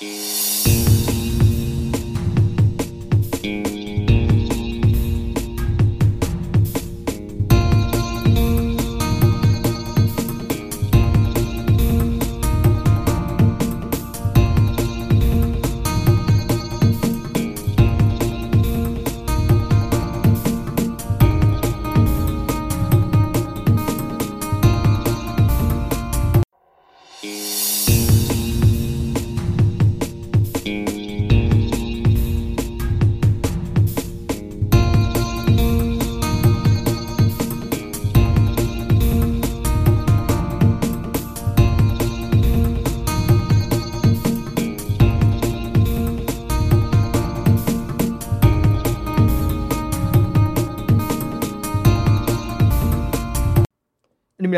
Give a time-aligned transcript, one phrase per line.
[0.00, 0.73] 你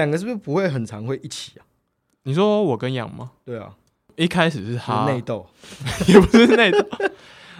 [0.06, 1.66] 两个是不是不会很常会一起啊？
[2.23, 3.33] 你说我跟杨吗？
[3.45, 3.74] 对啊，
[4.14, 5.45] 一开始是他内斗，
[6.06, 6.78] 也不是内斗。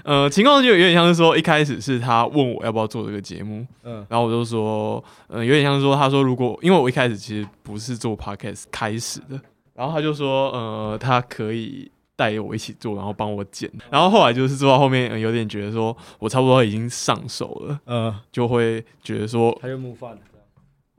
[0.05, 9.41] 呃，情况就有点像是说，一开始是他问我要不要做这个节目，嗯然后我就说，呃，有点像是说，他说如果因为我一开始其实不是做 podcast 开始的，
[9.75, 20.19] 然后他就说，呃，他可以带我一起做，然后帮我剪，然后后来就是做到后面，呃有点觉得说我差不多已经上手了，嗯，就会觉得说，他就木饭了。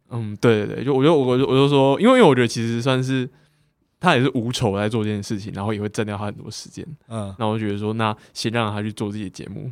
[0.09, 3.29] 嗯，对对对，就我就我就我就说，因为因为我觉得其实算是
[3.99, 9.71] 他也是无酬来做这件事情，然后也会占掉他很多时间，嗯，那我就觉得说，那先让他去做自己的节目，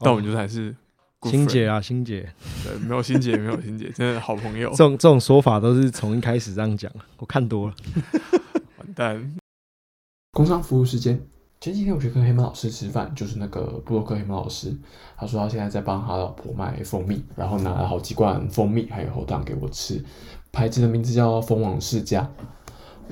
[0.00, 0.74] 但我们就是还是
[1.22, 2.30] 欣姐啊，心姐，
[2.64, 7.74] 对，没有心姐，没有心姐，真的好朋友这，种这种说法都是从一开始这样讲，我看多了。
[8.78, 9.36] 完蛋。
[10.32, 11.18] 工商服务时间。
[11.60, 14.76] 前几天我去跟黑猫老师吃饭，就是那个布洛克黑猫老师，
[15.16, 20.04] 他说他现在在帮他老婆卖蜂蜜，然后拿了好几罐蜂蜜还有喉糖给我吃，
[20.52, 22.28] 牌子的名字叫蜂王世家。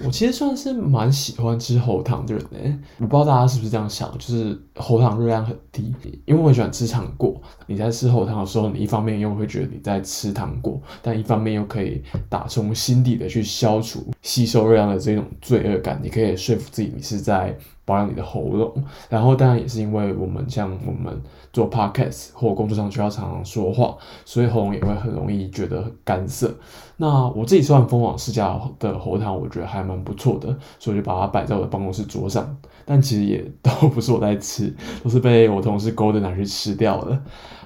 [0.04, 7.40] 我其实算是蛮喜欢吃喉糖的人呢，我不知道大家是不是这样想，就是喉糖热量很低，因为我喜欢吃糖果。
[7.68, 18.72] 你在吃喉糖的时候，你一方面又会觉得你在吃糖果，但一方面又可以打从心底的去消除吸收热量的这种罪恶感，你可以说服自己你是在保养你的喉咙。
[19.08, 21.20] 然后当然也是因为我们像我们
[21.52, 26.54] 做 podcast 或工作上需要常常说话，所以喉咙也会很容易觉得干涩。
[26.96, 32.56] 那我自己算蜂王世家的喉糖，我觉得还蛮不错的，所以就把它摆在我的办公室桌上。
[32.84, 37.20] 但其实也都不是我在吃，都是被我同事勾的拿去吃掉了。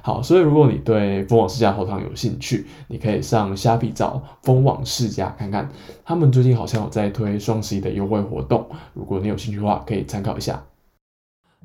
[0.08, 5.70] 好，所以如果你对蜂王世家喉糖有兴趣，你可以上虾皮找蜂王世家看看，
[6.02, 10.64] 他们最近好像有在推双十一的优惠活动，如果你有兴趣的话，可以参考一下。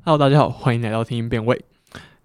[0.04, 1.64] Hello，大家好，欢迎来到听音辨位。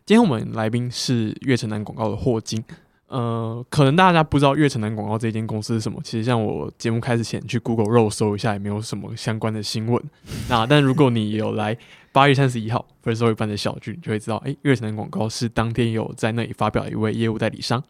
[0.05, 2.61] 今天我们来宾是悦城南广告的霍金。
[3.07, 6.01] 呃，可能大家不知道悦城南广告这间公司是什么。
[6.03, 10.03] 其实像我节目开始前去 Google 肉搜一下，也没有什么相关的新闻。
[10.49, 11.75] 那但如果你有来
[12.11, 17.83] 八月三十一号 First Story 办的小聚，你就会知道，诶，悦城的广告是当天有在那里发表一位业务代理商。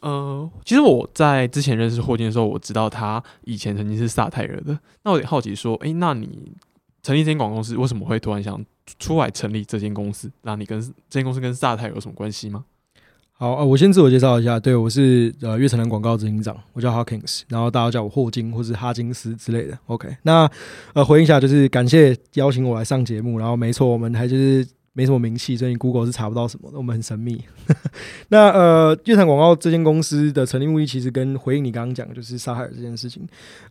[0.00, 4.78] 呃，其实我在之前认识霍金的时候，我知道他以前曾经是萨泰尔的。
[5.04, 6.52] 那我也好奇说，诶，那你
[7.02, 8.62] 成立这间广告公司，为什么会突然想
[8.98, 10.30] 出来成立这间公司？
[10.42, 12.64] 那你跟这间公司跟萨泰有什么关系吗？
[13.38, 19.78] 好，呃，我先自我介绍一下，对我是呃悦城南广告执行长，我叫 Hawkins，然后大家叫我霍金或是哈金斯之类的。
[19.88, 20.50] OK，那
[20.94, 27.38] 呃回应一下，就是感谢邀请我来上节目，然后没错，我们还就是没什么名气，所以 Google 是查不到什么的，我们很神秘。
[28.28, 33.22] 那呃悦城广告这间公司的成立目的，其实跟回应你刚刚讲，就是沙海尔这件事情，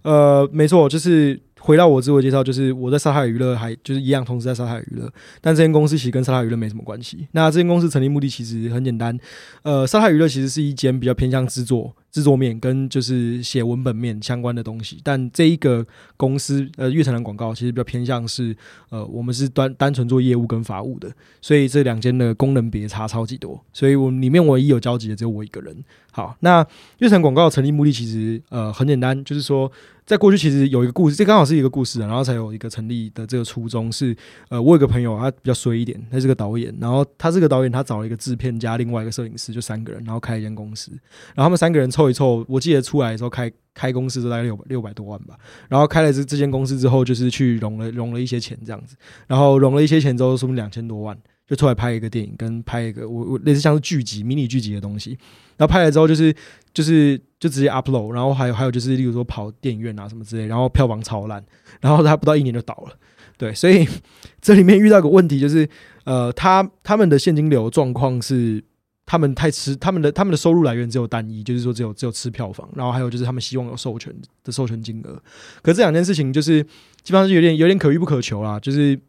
[0.03, 5.11] 呃，没错，就是回到我自我介绍，就是我在沙海娱乐还就是一样，同时在沙海娱乐，
[5.41, 7.27] 但这间公司其实跟沙海娱乐没什么关系。
[7.31, 9.17] 那这间公司成立目的其实很简单，
[9.63, 18.55] 呃，沙海娱乐其实是一间比较偏向制作、制作面跟就是写文本面相关的东西，但这一个公司呃悦城南广告其实比较偏向是
[18.89, 21.11] 呃我们是单单纯做业务跟法务的，
[21.41, 25.75] 所以这两间的功能别差超级多，所以我里面唯一有交集的只有我一个人。
[26.13, 26.65] 好，那
[26.99, 29.69] 悦城广告成立目的其实呃很简单，就是说。
[30.05, 34.15] 在过去其实有一个故事，这刚好是一个故事，然后才有一个成立的这个初衷是，
[34.49, 40.91] 呃，我有个朋友他比较衰一点，他是个导演，然后他是个导演，他找了一个制片加另外一个摄影师，就三个人，然后开一间公司，
[41.33, 45.35] 然后他们三个人凑一凑，我记得出来的时候开开公司都大概六六百多万吧，
[45.69, 48.95] 然后开了这这间公司之后，就是去融了融了一些钱这样子，
[49.27, 51.17] 然后融了一些钱之后，说不定两千多万。
[51.47, 55.11] 就出来拍一个电影，跟拍一个我我类似像是剧集、迷你剧集的东西，
[55.57, 56.35] 然后拍了之后就是
[56.73, 61.45] 就是就直接 upload，然后还有还有就是例如说跑电影院啊什么之类，然后票房超烂，
[61.81, 62.97] 然后他不到一年就倒了，
[63.37, 63.87] 对，所以
[64.41, 65.69] 这里面遇到个问题就是，
[66.05, 68.63] 呃，他他们的现金流状况是
[69.05, 74.13] 他们太吃他们的他们的收入来源只有单一，就是说只有只有吃票房，然后还有就是他们希望有授权
[74.43, 75.21] 的授权金额，
[75.61, 76.63] 可这两件事情就是
[77.03, 78.99] 基本上是有点有点可遇不可求啦，就是。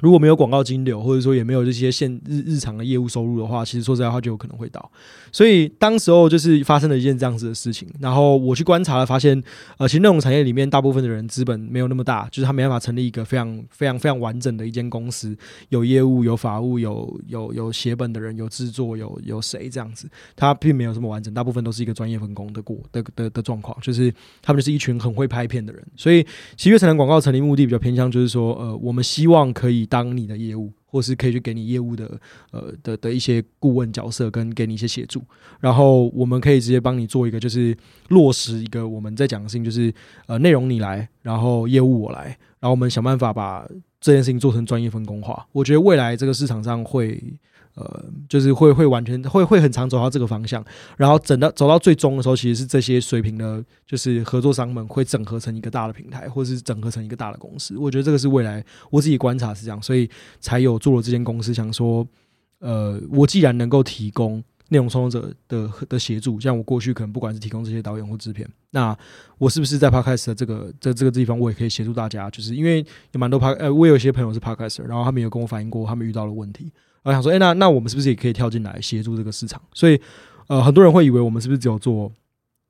[0.00, 4.90] 如果没有广告金流，或者说也没有这些现日日常的业务收入的话，其实说实在话就有可能会倒。
[5.32, 9.40] 所以当时候就是发生了一件这样子的事情，然后我去观察了，发现
[9.78, 15.36] 呃，其实内容产业里面大部分的人资本没有那么大，就是他没办法成立一个非常非常非常完整的一间公司，
[15.68, 24.12] 有业务、有法务、有有有写本的人、有制作、有有谁这样子，他并没有这么完整，大部分都是一个专业分工的过的的的状况，就是
[24.42, 25.82] 他们就是一群很会拍片的人。
[25.94, 26.22] 所以
[26.56, 30.72] 其实月城南广告成立目的比较偏向就是说，呃，我们希望可以当你的业务。
[30.92, 32.20] 或是可以去给你业务的
[32.50, 35.22] 呃的的一些顾问角色，跟给你一些协助，
[35.60, 37.72] 然后我们可以直接帮你做一个，就是
[38.08, 39.94] 落实一个我们在讲的事情，就是
[40.26, 43.64] 呃内容你来，然后业务我来，然后我们想办法把
[44.00, 45.46] 这件事情做成专业分工化。
[45.52, 47.22] 我觉得未来这个市场上会。
[47.80, 50.62] 呃，就是会会完全会会很长走到这个方向，
[50.98, 57.76] 然后整到走到最终的时候，其实是这些水平的，就是合作商们会整合成一个大的平台，或者是整合成一个大的公司。
[57.78, 60.10] 我觉得这个是未来我自己观察是这样，所以
[60.40, 62.06] 才有做了这间公司，想说，
[62.58, 68.96] 呃，我既然能够提供内容创作者的的协助，像我过去可能不管是提供这些导演或制片，那
[69.36, 72.30] 我是不是在 Podcast 的这个这这个地方，我也可以协助大家？
[72.30, 76.72] 就是因为有蛮多 Pod，呃，我有一些朋友是 Podcaster，然后他们有跟我反映过他们遇到的问题。
[77.02, 79.60] 我想说，哎，那那我们是不是也可以跳进来协助这个市场？
[79.74, 80.00] 所以，
[80.48, 82.12] 呃，很多人会以为我们是不是只有做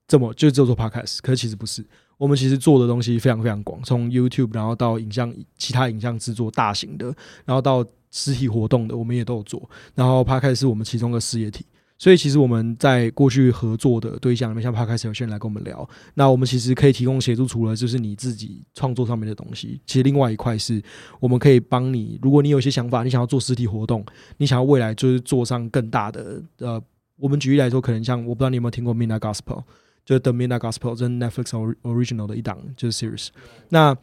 [0.06, 1.84] 这么就只有做 podcast，可是其实不是。
[2.16, 7.06] 我们其实做的东西非常非常广，从 YouTube 然后到影像其他影像制作大型的，
[7.44, 9.68] 然后到实体活动的，我们也都有做。
[9.94, 11.66] 然后 podcast 是我们其中的事业体。
[12.00, 20.82] 所以其实我们在过去合作的对象里面，像 Podcast 有些人来跟我们聊，那我们其实可以提供协助，除了就是你自己创作上面的东西，其实另外一块是
[21.20, 24.02] 我们可以帮你，如果你有一些想法，你想要做实体活动，
[24.38, 26.82] 你想要未来就是做上更大的，呃，
[27.18, 29.62] 我们举例来说，可能像我不知道你有没有听过 Mina Gospel，
[30.06, 33.28] 就是 The Mina Gospel，这是 Netflix original 的一档就是 series，
[33.68, 33.94] 那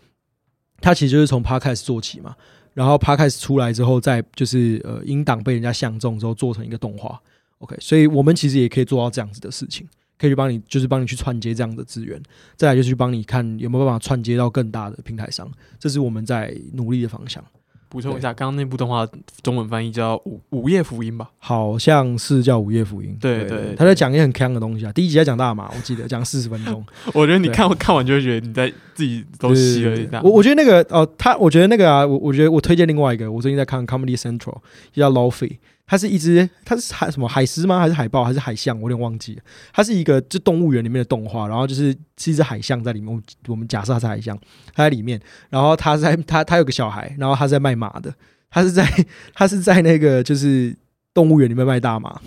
[0.81, 2.35] 它其实就是从 Podcast 做起嘛，
[2.75, 7.19] 然后 Podcast 出来之后，再就是呃音档被人家相中之后，做成一个动画。
[7.59, 9.87] OK，所以我们其实也可以做到这样子的事情，
[10.17, 12.21] 可以去帮你，就是帮你去串接这样的资源，
[12.55, 15.49] 再来就是去帮你看有没有办法串接到更大的平台上，
[15.79, 17.43] 这是我们在努力的方向。
[17.89, 19.07] 补充一下，刚刚那部动画
[19.41, 21.29] 中文翻译叫《午午夜福音》吧？
[21.37, 23.15] 好像是叫《午夜福音》。
[23.21, 24.91] 对对，他在讲一些很坑的东西啊。
[24.91, 26.85] 第一集在讲大麻，我记得讲四十分钟。
[27.15, 30.21] 我觉得你看看完就会觉得你在自己都吸了一下。
[30.21, 34.57] 我我觉得那个哦，他我觉得那个啊，我我觉得我推荐另外一个，我最近在看 Comedy Central，
[34.91, 35.57] 叫 Lofi。
[35.87, 37.79] 它是一只，它是海什么海狮吗？
[37.79, 38.23] 还是海豹？
[38.23, 38.75] 还是海象？
[38.75, 39.41] 我有点忘记了。
[39.71, 43.23] 它是一个就动物园里面的动画，然后就是是一只海象在里面。
[43.47, 44.37] 我们假设它是海象，
[44.75, 45.19] 它在里面，
[45.49, 48.13] 然后它在它它有个小孩，然后它在卖马的，
[48.49, 48.85] 它是在
[49.33, 50.75] 它是在那个就是
[51.13, 52.19] 动物园里面卖大马，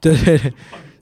[0.00, 0.52] 对对。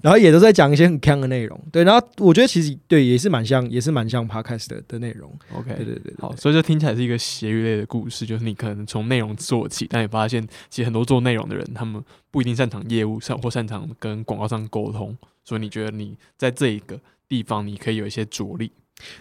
[0.02, 1.84] 然后也都在讲一些很坑的内容，对。
[1.84, 5.32] 然后我觉得其实对也是蛮像，也是蛮像 podcast 的的内容。
[5.54, 6.34] OK，对对对，好。
[6.36, 12.02] 所以这听起来是一个斜鱼类的故事，就是你可能从内容做起，但你发现其实很多做内容的人，他们
[12.32, 18.72] 不一定擅长业务上或擅长跟广告商沟通，所以你觉得你在这一个地方你可以有一些着力。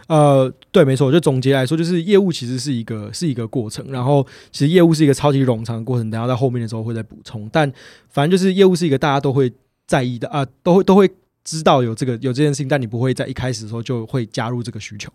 [0.07, 1.11] 呃，对，没错。
[1.11, 7.47] 就总结来说，就是业务其实是一个是一个过程，然后其实业务是一个超级冗长的过程，等下在后面的时候会再补充。
[7.53, 7.71] 但
[8.09, 9.53] 反正就是业务是一个大家都会。
[9.91, 11.11] 在意的啊，都会都会
[11.43, 15.11] 知道有这个有这件事情，但你不会在一开始的时候就会加入这个需求，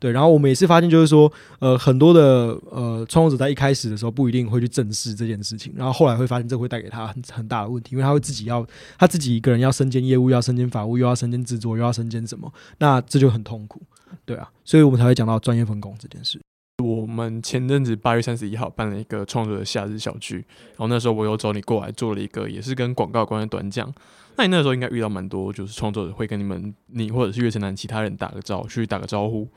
[0.00, 0.10] 对。
[0.10, 8.66] 然后我们也是发现，就是说，呃，很多的呃创作者在一开始的时候不一定会去正视这件事情，然后后来会发现这会带给他很很大的问题，因为他会自己要
[8.98, 13.80] 他自己一个人要身兼业务，要身兼法务，又要身兼制作，又要身兼什么，那这就很痛苦，
[14.24, 14.50] 对啊。
[14.64, 16.40] 所以我们才会讲到专业分工这件事。
[16.84, 23.90] 我们前阵子八月三十一号办了一个创作的夏日小聚，然后那时候我有找你过来做了一个，也是跟广告有关的短讲。
[24.36, 29.48] 那你那时候应该遇到蛮多，就是创作者会跟你们，你或者是乐城南其他人打个招呼，去打个招呼。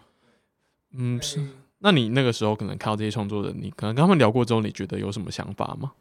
[0.93, 1.41] 嗯，是。
[1.79, 5.91] 那你那个时候可能看到这些创作者，你可能跟他们聊过之后，你觉得有什么想法吗？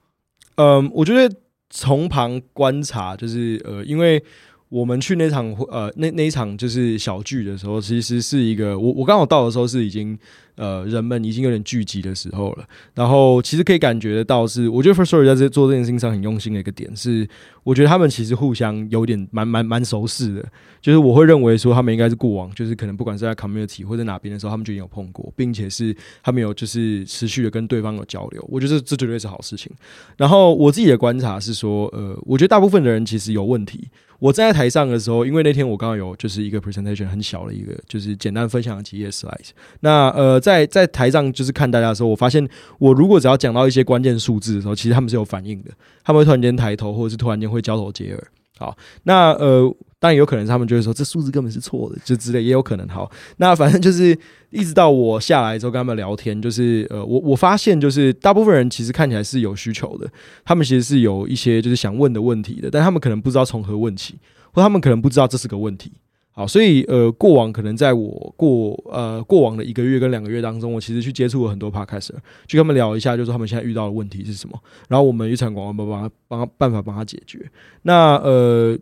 [0.55, 1.35] 嗯，我觉得
[1.69, 4.23] 从旁观察，就是呃，因为。
[4.69, 10.19] 我们去那场呃那那一场就是小聚的时候，其实是一个我我刚好到的时候是已经
[10.57, 12.65] 呃人们已经有点聚集的时候了。
[12.95, 17.27] 然后其实可以感觉得到是，我觉得 First Story 在这做这件事情上很用心的一个点是，
[17.65, 20.45] 我觉得他们其实互相有点蛮蛮蛮熟识的。
[20.81, 28.45] 就是我会认为说他们应该是过往就是可能不管是在 Community 或者哪边的时候，他们就已经有碰过，并且是他们有就是持续的跟对方有交流。
[28.49, 29.73] 我觉得这绝对是好事情。
[30.19, 33.89] 然后我自己的观察是说，呃，我觉得大部分的人其实有问题。
[34.19, 39.51] 我站在台上的时候，因为那天我刚刚有就是一个 presentation 很小的一个，就是简单分享了几页 slides。
[39.81, 42.47] 那呃，在在台上就是看大家的时候，我发现
[42.79, 45.71] 我如果只要讲到一些关键数字的时候，其实他们是有反应的，
[46.03, 48.29] 他们会突然间抬头，或者是突然间会交头接耳。
[48.59, 49.75] 好，那呃。
[50.01, 52.87] 当然有可能，他们就会说这数字根本是错的，就之类也有可能。
[52.87, 54.17] 好，那反正就是
[54.51, 60.09] 一直到我下来之后跟他们聊天，就是呃，我我发现就是大部分人其实看起来是有需求的，
[60.45, 64.17] 他们其实是有一些就是想问的问题的，但他们可能不知道从何问起，
[64.53, 65.91] 或他们可能不知道这是个问题。
[66.39, 72.11] 好，所以呃，过往可能在我过呃过往的一个月跟两个月当中，我其实去接触了很多 podcast，
[72.47, 74.57] 去跟他们聊一下，就是他们现在遇到的问题是什么，
[74.89, 77.51] 然后我们预产广告帮他帮他办法帮他解决。
[77.83, 78.79] 那呃。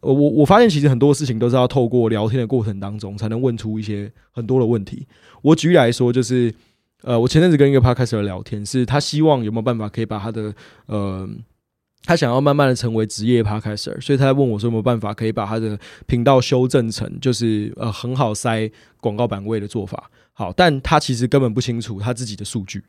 [0.00, 5.04] 我我发现其实很多事情都是要透过聊天的过程当中，才能问出一些很多的问题。
[5.42, 6.54] 我举例来说，就是
[7.02, 10.54] 呃，我前阵子跟一个 podcast 聊天，是他希望有没有办法可以把他的
[10.86, 11.28] 呃，
[12.04, 20.10] 他想要慢慢的成为职业 podcaster，所以他在问我说有没有办法可以把他的频道修正成就是呃很好塞广告版位的做法。
[20.32, 22.82] 好，但他其实根本不清楚他自己的数据。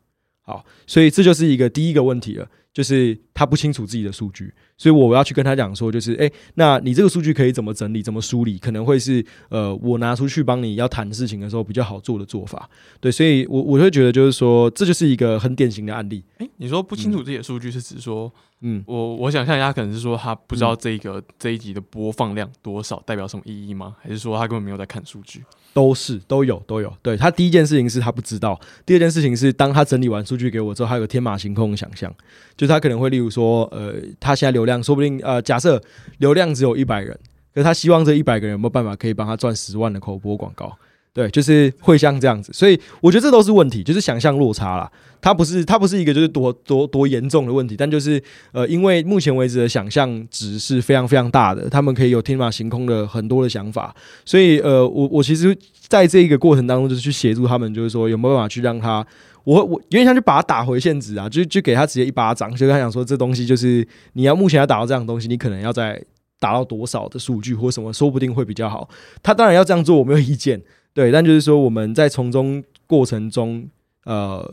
[0.49, 2.47] 好，所以这就是一个第一个问题了。
[2.71, 12.69] 就是他不清楚自己的数据，所以我要去跟他讲说，就是诶，那你这个数据可以怎么整理、怎么梳理，可能会是呃，我拿出去帮你要谈事情的时候比较好做的做法。
[13.01, 16.23] 对，所以我我会觉得就是说，这就是一个很典型的案例。
[16.37, 23.95] 诶，你说不清楚自己的数据是指说，嗯，我我想象一下，可能是说他不知道这个这一集的播放量多少代表什么意义吗？
[23.99, 25.43] 还是说他根本没有在看数据？
[25.73, 26.93] 都是都有都有。
[27.01, 32.13] 对他第一件事情是他不知道，第二件事情是当他整理完数据给我之后，他有个天马行空的想象，
[32.57, 35.81] 就他可能会例如说，呃，他现在流量说不定，呃，假设
[36.17, 37.17] 流量只有一百人，
[37.53, 40.77] 可是他希望这一百个人有没有办法可以帮他赚十万的口播广告？
[41.13, 44.89] 对，就是会像这样子，所以我觉得这都是问题，就是想象落差啦。
[45.21, 48.21] 它不是它不是一个就是多多多严重的问题，但就是
[48.53, 55.53] 呃，因为目前为止的想象值是非常非常大的，他们可以有天马行空的很多的想法，所以呃，我我其实
[55.87, 59.05] 在这一个过程当中，就是去协助他们，就是说有没有办法去让他。
[59.45, 65.99] 我我有点像去把他打回现值啊，就就给他直接一巴掌，就跟他讲说，这东西就是你要目前要打到这样的东西，你可能要再
[66.39, 68.87] 达到多少的数据或什么，说不定会比较好。
[69.23, 70.61] 他当然要这样做，我没有意见，
[70.99, 71.11] 对。
[71.11, 73.67] 但就是说我们在从中过程中，
[74.05, 74.43] 呃，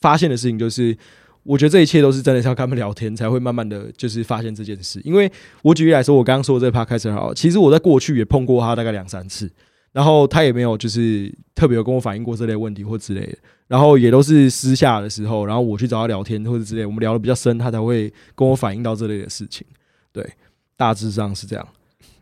[0.00, 0.96] 发现的事情就是，
[1.42, 5.00] 我觉得这一切都是真的是要跟他们聊天才会慢慢的就是发现这件事。
[5.04, 5.30] 因为
[5.62, 9.50] 我举例来说，我刚刚说的这趴开始好，其实我在过去也碰过他大概两三次。
[9.92, 19.64] 然后他也没有就是特别有跟我反映过这类问题或之类的，然后也都是私下的时候，然后我去找他聊天或者之类，我们聊的比较深，他才会跟我反映到这类的事情。
[20.12, 20.28] 对，
[20.76, 21.64] 大致上是这样。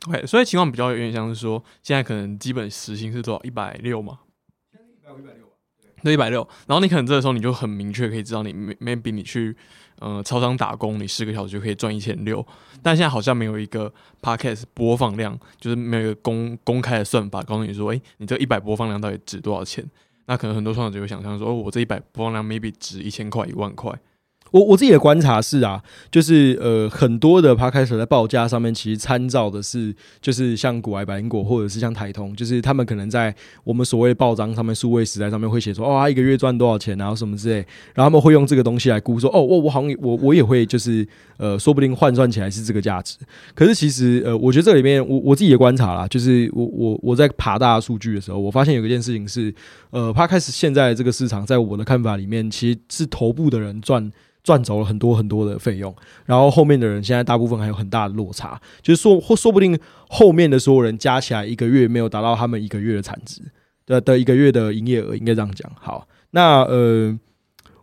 [0.09, 3.41] OK，所以情况比较有点像是说，现在可能基本时薪是多少？
[3.43, 4.19] 一百六嘛？
[4.73, 5.47] 一百五、一百六
[6.03, 6.49] 对，一百六。
[6.67, 9.57] 然后你可能这个时候你就很明确可以知道，你没没比你去。
[9.99, 12.45] 呃，超商打工，你四个小时就可以赚一千六，
[12.83, 19.89] 但现在好像没有一个 podcast 播放量，就是没有一个公公开的算法告诉你说，哎，你这一百播放量到底值多少钱？
[20.27, 23.97] 那可能很多创作者会想象说，哦，我这一百播放量 maybe 值一千块、一万块。
[24.53, 37.57] 我我自己的观察是啊，就是呃很多的 p 开 d 在报价上面其实参照的是，就是像古埃百灵果或者是像台通，就是他们可能在我们所谓报章上面、数位时代上面会写说，哦，他一个月赚多少钱，然后什么之类，
[37.95, 41.07] 然后他们会用这个东西来估说，哦，我我好像我我也会就是
[41.39, 43.17] 呃，说不定换算起来是这个价值。
[43.55, 49.55] 可是其实呃，我觉得这里面我我自己的观察啦，就是我我我在爬大数据的时候，我发现有一件事情是，
[49.91, 54.13] 呃，他开始现在这个市场，在我的看法里面，其实是头部的人赚。
[54.43, 55.95] 赚走了很多很多的费用，
[56.27, 63.41] 然后后面的人现在大部分还有很大的落差，就是说或说不定后面的所有人加起来一个月没有达到他们一个月的产值
[63.87, 65.71] 的的一个月的营业额，应该这样讲。
[65.79, 67.17] 好，那呃，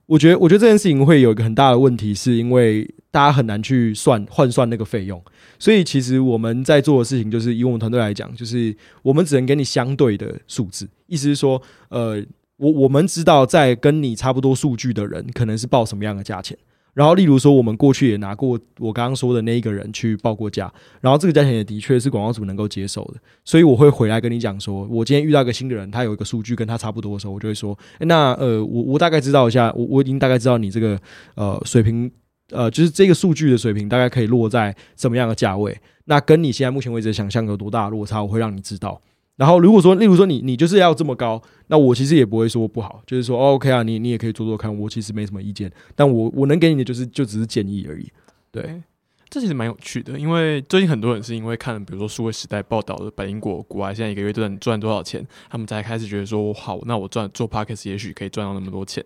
[0.05, 5.23] 我觉得我觉得这件事情会有一个很大的问题，是因为大家很难去算换算那个费用，
[5.57, 12.21] 所以其实我们在做的事情就是以我们团队来讲，就是我们只能给你相对的数字，意思是说，呃。
[12.59, 16.57] 我我们知道，在跟你差不多数据的人，可能是报什么样的价钱。
[16.93, 23.21] 然后，例如说，我们过去也拿过我刚刚说的那一个人去报过价，然后这个价钱也的确是广告组能够接受的。
[23.45, 30.99] 所以，我会回来跟你讲说，我今天遇到一个新的人，他有一个数据跟他差不多的时候，我就会说，那呃，我我大概知道一下，我我已经大概知道你这个
[31.35, 32.11] 呃水平，
[32.49, 35.77] 呃，就是这个数据的水平大概可以落在什么样的价位。
[36.05, 38.99] 那跟你现在目前为止想象有多大的落差，我会让你知道。
[39.39, 48.11] 然后如果说，例如说你你就是要这么高，那我其实也不会说不好，就是说 OK 啊，你你也可以做做看，我其实没什么意见，但我我能给你的就是就只是建议而已。
[48.51, 48.83] 对，
[49.29, 59.01] 这其实蛮有趣的，因为最近很多人是因为看，比如说数位时代报道的白英国国外现在一个月都能赚多少钱，他们才开始觉得说好，那我赚做 Parkes 也许可以赚到那么多钱，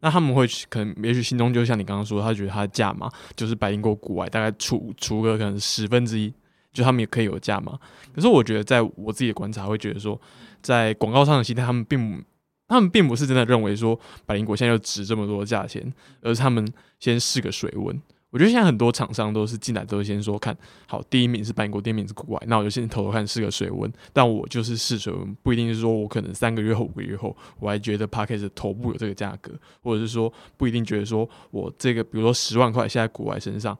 [0.00, 6.34] 那他们会可能也许心中就像你刚刚说，他觉得他的价码就是白英国国外大概除除个可能十分之一。
[6.72, 7.78] 就他们也可以有价嘛？
[8.14, 10.20] 可是我觉得，在我自己的观察，会觉得说，
[10.62, 12.24] 在广告上的心态，他们并
[12.68, 16.66] 他们并不是真的认为说百灵果现在就值这么多价钱，而是他们
[17.00, 18.00] 先试个水温。
[18.30, 20.54] 我觉得现在很多厂商都是进来都先说看
[20.86, 23.90] 好第一名是百国，第二名是国外，那我就先偷偷看试个水温。
[24.12, 33.74] 但我就是试水温，不一定是说我可能三个月后、五个月后，我还觉得 p a c k a g e 头部有这个价格，或者是说不一定觉得说我这个比如说十万块现在国外身上，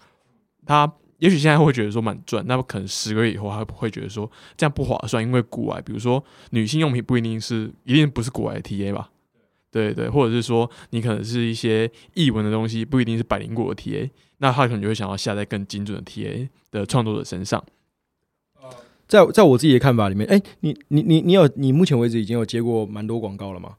[0.65, 9.11] 它也许现在会觉得说蛮赚，那么可能十个月以后他会觉得说这样不划算，因为国外比如说女性用品不一定是一定不是国外的 TA 吧。
[9.71, 14.09] 对对，或者是说你可能是一些译文的东西，不一定是百灵果的 TA，
[14.39, 17.63] 那他可能就会想要下在更精准的 TA 的创作者身上。
[19.07, 23.77] 在在我自己的看法里面，哎，你你你你有你目前为止已经有接过蛮多广告了吗？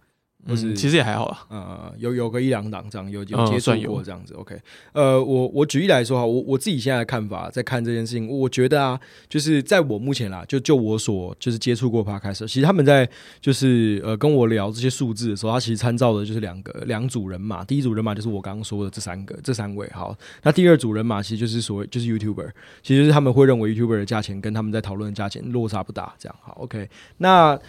[0.48, 1.46] 不是，其实也还好啦。
[1.50, 4.34] 呃，有有个一两档这样，有有接触过这样子。
[4.36, 4.58] OK，
[4.94, 13.08] 呃，我我举例来说哈，我我自己现在的看法，在看这件事情，我觉得啊，就是在我目前啦，就就我所就是接触过 p 开始，其实他们在
[13.42, 17.66] 就是呃跟我聊这些数字的时候，他其实参照的就是两个两组人马。
[17.66, 22.50] 第一组人马就是我刚刚说的这三个这三位，好，那第二组人马其实就是所谓就是 YouTuber，
[22.82, 26.54] 其实是他们会认为 YouTuber 的价钱跟他们在讨论的价钱落差不大，这样好。
[26.62, 27.60] OK，那。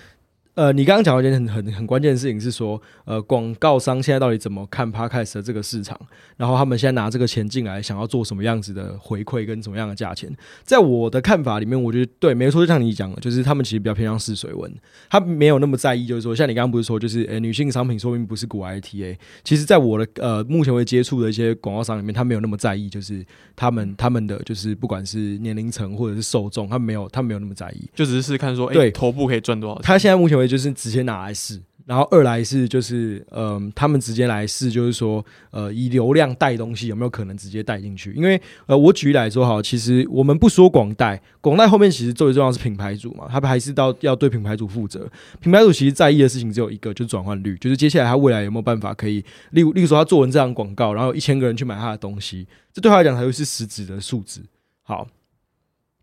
[0.54, 5.99] 呃，你刚刚讲到一件很很很关键的事情是说，呃，广告商现在到底怎么看 Podcast 的这个市场？
[6.37, 10.30] 然后他们现在拿这个钱进来，想要做什么样子的回馈跟什么样的价钱？
[10.64, 14.71] 在我的看法里面，我觉得对，没错，就像你讲的，就是他们其实比较偏向试水温，
[15.09, 29.80] 他没有那么在意，就是说，像你刚刚不是说，就是呃，女性商品说明不是古 ITA，其实，在我的呃目前为接触的一些广告商里面，他没有那么在意，就是他们他们的就是不管是年龄层或者是受众，他没有他没有那么在意，就只是看说，对，头部可以赚多少？
[29.80, 38.12] 他现在目前为就是直接拿来试，然后二来是就是，嗯，他们直接来试，就是说，呃，以流量带东西有没有可能直接带进去？
[38.12, 45.11] 因为，呃，我举例来说哈，其实我们不说广代，广代后面其实最重要是品牌主嘛，他们还是到要对品牌主负责。
[45.40, 54.42] 品牌主其实在意的事情只有一个，就是转换率，就是接下来他未来有没有办法可以，例如，例如说他做完这样广告，然后一千个人去买他的东西，这对他来讲才会是实质的数字。
[54.82, 55.09] 好，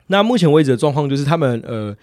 [0.08, 1.96] 那目前为止的状况就是他们，呃。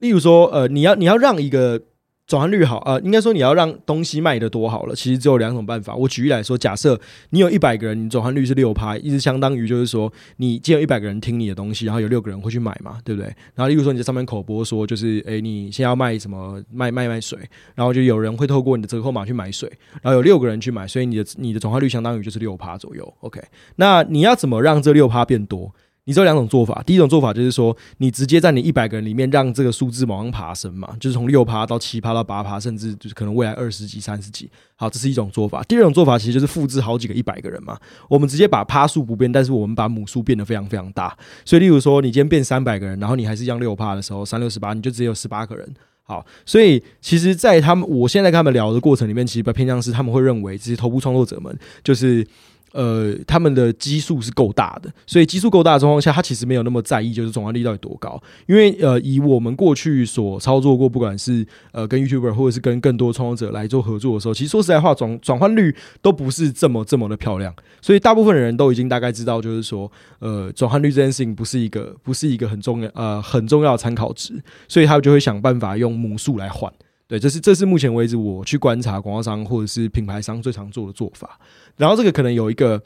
[0.00, 1.80] 例如说，呃，你要你要让一个
[2.26, 5.94] 转换率好，呃，应该说你要让东西卖的多好了，其实只有两种办法。
[5.94, 7.00] 我举例来说，假设
[7.30, 13.26] 你有一百个人，你转换率是六趴，意思相当于就是说，你既有一百个人听你的东西，然后有六个人会去买嘛，对不对？
[13.54, 17.38] 然后例如说你在上面口播说，就是诶，你先要卖什么卖卖卖水，
[17.76, 19.70] 然后就有人会透过你的折扣码去买水，
[20.02, 23.14] 然后有六个人去买，所以你的你的转换率相当于就是六趴左右。
[23.20, 23.40] OK，
[23.76, 25.72] 那你要怎么让这六趴变多？
[26.06, 34.48] 你只有两种做法，第一种做法就是说，你直接在你一百个人里面让这个数字往上爬升嘛，就是从六趴到七趴到八趴，甚至就是可能未来二十几、三十几。
[34.76, 35.64] 好，这是一种做法。
[35.64, 37.76] 第二种做法其实就是复制好几个一百个人嘛，
[38.08, 41.16] 我们直接把趴数不变，但是我们把母数变得非常非常大。
[41.44, 45.68] 所以，例如说，你今天变三百个人，然后你还是一样六趴的时候，三六十八，你就只有十八个人。
[46.04, 52.24] 好，所以其实，在他们我现在跟他们聊的过程里面，其实比较偏向是他们会认为这些头部创作者们就是。
[52.76, 58.22] 呃，他们的基数是够大的，所以基数够大的状况下，他其实没有那么在意，就是转换率到底多高。
[58.46, 67.54] 因为呃，以我们过去所操作过，不管是呃跟 YouTuber 或者是跟更多创作者来做合作的时候，其实说实在话，转转换率都不是这么这么的漂亮。
[67.80, 74.34] 所以大部分的人都已经大概知道，就是说，呃，转换率这件事情不是一个不是一个很重要呃很重要的参考值，
[74.68, 76.70] 所以他就会想办法用母数来换。
[77.08, 81.38] 对，这是这是目前为止我去观察广告商或者是品牌商最常做的做法。
[81.76, 82.82] 然后这个可能有一个，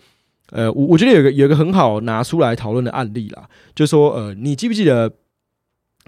[0.51, 5.13] 呃，我我觉得有个有一个很好拿出来讨论的案例啦，就说呃，你记不记得，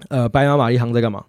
[0.09, 1.25] 呃，白马玛丽行在干嘛？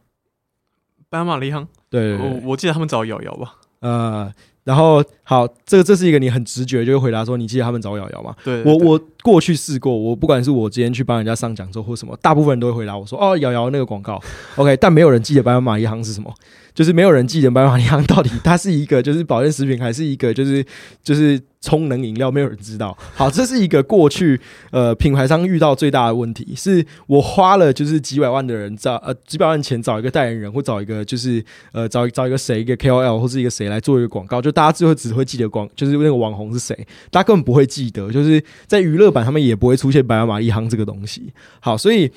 [1.08, 3.54] 白马玛丽行，对，我我记得他们找瑶瑶吧。
[3.80, 4.32] 呃，
[4.64, 8.34] 然后好，这个这是一个你很直觉就会回答说，你记得他们找瑶瑶吗？
[8.42, 14.20] 对，我我过去试过，我不管是我今天去帮人家上讲座或什么，大部分人都会回答我说，哦，瑶瑶那个广告
[14.56, 16.34] ，OK，但没有人记得白马玛丽行是什么。
[16.74, 20.64] 就是没有人记得白马利行到底它是一个就是保健食品还是一个就是
[21.04, 22.94] 就是充能饮料，没有人知道。
[23.14, 24.38] 好，这是一个过去
[24.70, 36.74] 呃品牌商遇到最大的问题，是我花了就是几百万的人找呃几百万钱找一个代言人或找一个就是呃找找一个谁一个 KOL 或是一个谁来做一个广告，就大家最后只会记得广就是那个网红是谁，
[37.10, 41.32] 大家根本不会记得，就是在娱乐版他们也不会出现白马利行这个东西。
[41.60, 42.10] 好，所以。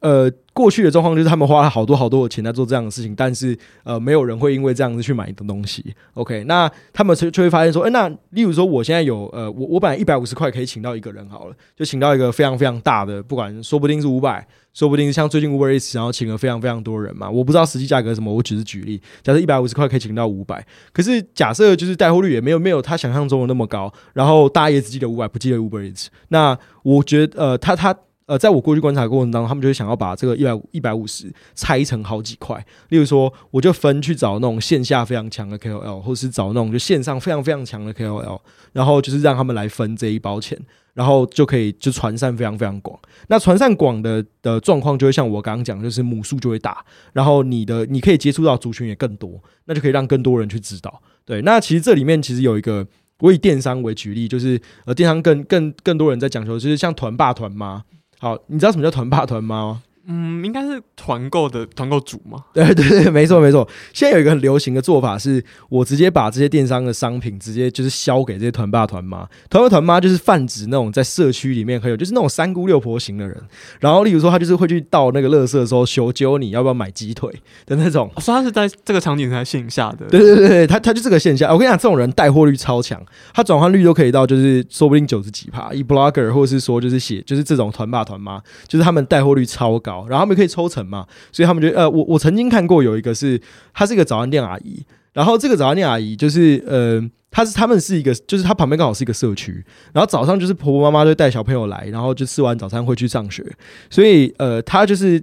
[0.00, 5.84] 呃，过去的状况就是他们花了好多好多的钱在做这样的事情，但是呃，没有人会因为这样子去买的东西。
[6.14, 27.96] OK，那他们就就会发现说，哎，那例如说我现在有呃，我我本来一百五十块可以请到一个人好了，就请到一个非常非常大的，不管说不定是五百，说不定是像最近 Uber Eats 然后请了非常非常多人嘛，我不知道实际价格什么，我只是举例，假设一百五十块可以请到五百，可是假设就是带货率也没有没有他想象中的那么高，然后大家也只记得五百，不记得 Uber Eats，那我觉得呃，他他。
[28.28, 32.62] 呃，在我过去观察的过程当中，他们就会想要把这个一百一百五十拆成好几块。
[32.90, 38.38] 例如说，我就分去找那种线下非常强的 KOL，或者是找那种就线上非常非常强的 KOL，
[38.74, 40.58] 然后就是让他们来分这一包钱，
[40.92, 43.00] 然后就可以就传散非常非常广。
[43.28, 51.00] 那传散广的的状况就会像我刚刚讲，就是母数就会大，然后你的你可以接触到族群也更多，那就可以让更多人去知道。
[51.24, 52.86] 对，那其实这里面其实有一个。
[53.20, 57.82] 我以电商为举例，就是呃，电商更更更多人在讲求，就是像团爸团妈。
[58.20, 59.82] 好，你知道什么叫团爸团妈吗？
[60.10, 62.42] 嗯，应该是团购的团购组嘛？
[62.54, 63.68] 对对对，没错没错。
[63.92, 69.28] 现在有一个很流行的做法，是我直接把这些电商的商品直接就是销给这些团爸团妈。
[69.50, 73.38] 团爸团妈就是泛指那种在社区里面很有，就是那种三姑六婆型的人。
[73.80, 77.30] 然后，例如说，他就是会去到那个乐色的时候，求救你要不要买鸡腿
[77.66, 78.10] 的那种。
[78.18, 80.06] 说他是在这个场景才线下的。
[80.06, 81.52] 对对对对，他他就这个线下。
[81.52, 82.98] 我跟你讲，这种人带货率超强，
[83.34, 85.72] 他转换率都可以到就是说不定九十几趴。
[85.74, 90.78] 以 blogger 或者是说就是写就是这种团爸团妈，就是他们带货率超高，然后他们可以抽成。
[90.88, 93.38] 嘛，所以他们觉得，呃，我我曾经看过有一个是，
[93.74, 94.82] 她是一个早餐店阿姨，
[95.12, 103.44] 然后这个早餐店阿姨就是，呃，她是他们是一个，就是她旁边刚好是一个社区，然后早上就是婆婆妈妈就带小朋友来，然后就吃完早餐会去上学，
[103.90, 105.22] 所以，呃，她就是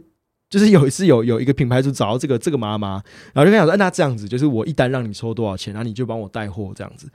[0.49, 3.01] 就是有一次有有一个品牌就找到这个这个妈妈，
[3.33, 7.07] 然后就跟她说，那这样子就是我一单让你抽多少钱，然后你就帮我带货这样子。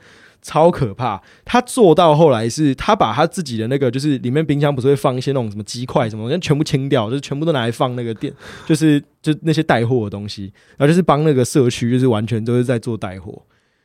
[0.42, 1.20] 超可怕！
[1.44, 8.33] 他做到后来是，他把他自己的那个，就是里面冰箱不是会放一些那种什么鸡块什么，全部清掉，就是全部都拿来放那个店，
[8.66, 13.42] 就是就那些带货的东西，然后就是帮那个社区，就是完全都是在做带货。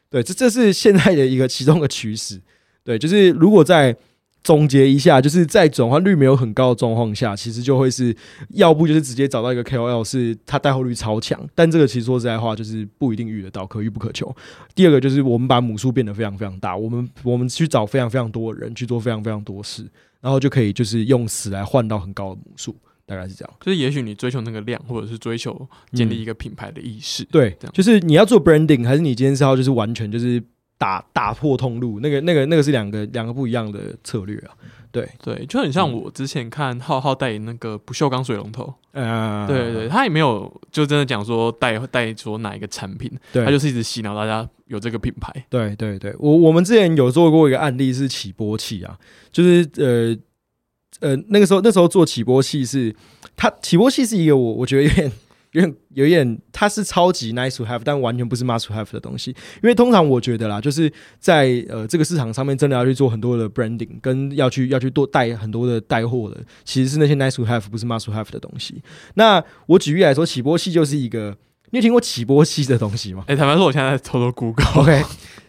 [0.09, 2.41] 对，这这是现在的一个其中的趋势。
[2.83, 3.95] 对，就是如果在。
[4.45, 8.15] 总结一下，就是在转换率没有很高的状况下，其实就会是
[8.49, 14.33] 要不就是直接找到一个 KOL，是他带货率超强，但这个其实说实在话，就是不一定遇得到，可遇不可求。
[14.75, 19.81] 第二个就是我们把母数变得非常非常大，我们我们去找非常非常多的人去做非常非常多事，
[20.21, 22.75] 然后就可以就是用死来换到很高的母数，
[23.07, 23.51] 大概是这样。
[23.61, 30.43] 就是也许你追求那个量，或者是追求建立一个品牌的意识，对，就是你要做 branding，还是你今天是要就是完全就是。
[30.77, 34.51] 打打破通路，那个那个那个是两个两个不一样的策略啊，
[34.91, 48.97] 对对，就很像我之前看浩浩代言那个不锈钢水龙头，嗯，对对，他也没有就真的讲说带带说哪一个产品，他就是一直洗脑大家有这个品牌，对对对，我我们之前有做过一个案例是起波器啊，
[49.31, 52.93] 就是呃呃那个时候那时候做起波器是
[53.37, 55.11] 它起波器是一个我我觉得有点。
[55.55, 59.31] 有点有点，它是超级 nice to have，但完全不是 must have 的东西。
[59.63, 68.83] 因为通常我觉得啦，就是在呃这个市场上面，真的要去做很多的 branding，跟要去要去多带很多的带货的，其实是那些 nice to have，不是 must have 的东西。
[69.13, 71.37] 那我举例来说，起波器就是一个，
[71.69, 73.23] 你有听过起波器的东西吗？
[73.31, 74.81] 哎，坦白说，我现在偷偷 Google。
[74.81, 75.05] OK，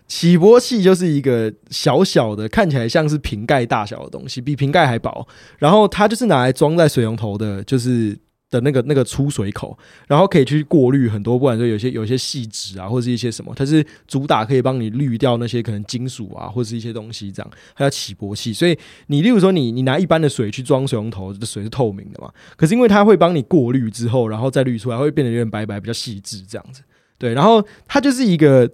[0.06, 5.26] 起波器就是一个小小的，看起来像是瓶盖大小的东西，比瓶盖还薄。
[5.58, 8.16] 然后它就是拿来装在水龙头的，就是。
[8.50, 18.52] 的那个那个出水口，然后可以去过滤很多，不管说有些有些细纸啊，或是一些什么，它是主打可以帮你滤掉那些可能金属啊，或是一些东西这样，它叫起波器。
[18.52, 18.78] 所以
[19.08, 26.82] 你例如说你你拿一般的水去装水龙头的水是透明的嘛，可是因为它会帮你过滤之后，然后再滤出来会变得有点白白，比较细致这样子。
[27.18, 28.70] 对，然后它就是一个。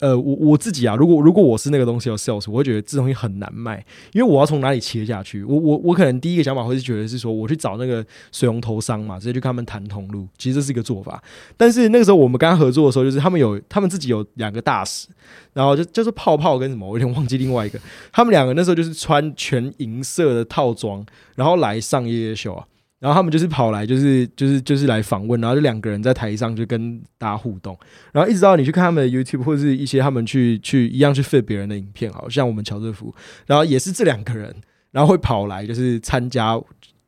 [0.00, 5.42] 呃，我我自己啊，如果如果我是那个东西的 sales，我会觉得这东西很难卖，因为我要从哪里切下去？
[5.44, 11.22] 我我我可能第一个想法会是觉得是说，我去找那个水龙头商嘛，直接去跟他们谈通路，其实这是一个做法。
[11.56, 15.08] 但是那个时候我们刚刚合作的时候，就是他们有他们自己有两个大使，
[15.52, 17.78] 然后就就是泡泡跟什么，我有点忘记另外一个，
[18.12, 21.04] 他们两个那时候就是穿全银色的套装，
[21.34, 22.66] 然后来上夜夜秀啊。
[22.98, 27.78] 然后他们就是跑来，就是就是就是来访问，然后就两个人在台上就跟大家互动，
[28.10, 33.14] 然后一直到你去看他们的 YouTube 或者是一些他们去去一样去 fit 别人的影片，好像我们乔瑟夫，
[33.46, 34.54] 然后也是这两个人，
[34.92, 36.58] 然后会跑来就是参加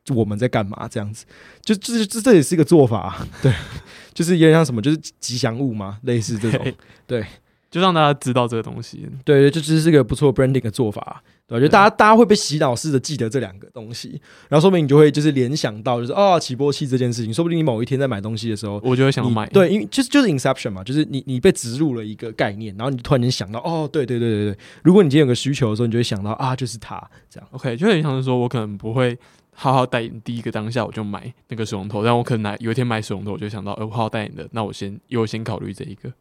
[0.09, 1.25] 我们在干嘛这样子，
[1.63, 3.51] 就这这这也是一个做法，对，
[4.13, 6.73] 就是有点像什么，就是吉祥物嘛，类似这种，
[7.07, 7.25] 对，
[7.71, 11.23] 就让大家知道这个东西，对对，这其实是个不错 branding 的做法。
[11.49, 19.47] 对，就大家大家会被洗脑式的记得这两个东西，然后说明你就会就是联想到就是哦起波器这件事情，说不定你某一天在买东西的时候，我就会想买。
[19.49, 27.49] 对，因为就是就是 inception 嘛，就是你你被植入了一个概念，然后你突然间想到哦，对对对对对，如果你今天有个需求的时候，你就会想到啊，就是它这样。
[27.51, 29.17] OK，就很像是说我可能不会
[29.51, 36.13] 好好代言第一个当下我就买那个水龙头，但我可能有一天买水龙头，我就想到呃，我好好代言的，那我先优先考虑这一个。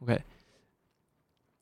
[0.00, 0.20] OK。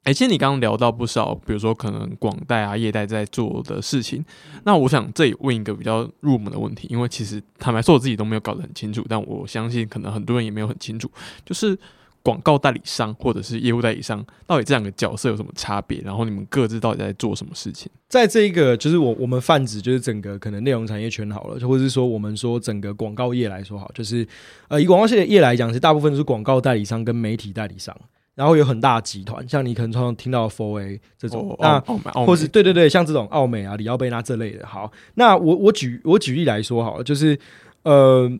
[0.04, 4.24] 哎，其实你刚刚聊到不少，比如说可能广代啊、业代在做的事情。
[4.64, 11.08] 那我想这里问一个比较入门的问题，因为其实坦白说我自己都没有搞得很清楚，但我相信可能很多人也没有很清楚，
[11.44, 11.78] 就是
[12.20, 16.00] 广告代理商或者是业务代理商，到底这两个角色有什么差别？
[16.00, 17.88] 然后你们各自到底在做什么事情？
[18.08, 24.26] 在这一个就是我我们泛指就是整个可能内容产业圈好了，或者是说我们说整个广告业来说好，就是
[24.66, 27.96] 呃以广告业业来讲，是大部分是广告代理商跟媒体代理商，
[28.34, 34.66] 然后有很大的集团，像你可能常常听到 Four A 这种，哦那或是对对对，像这种奥美啊、里奥贝纳这类的。
[34.66, 37.38] 好，那我我举我举例来说好了，就是
[37.82, 38.30] 呃，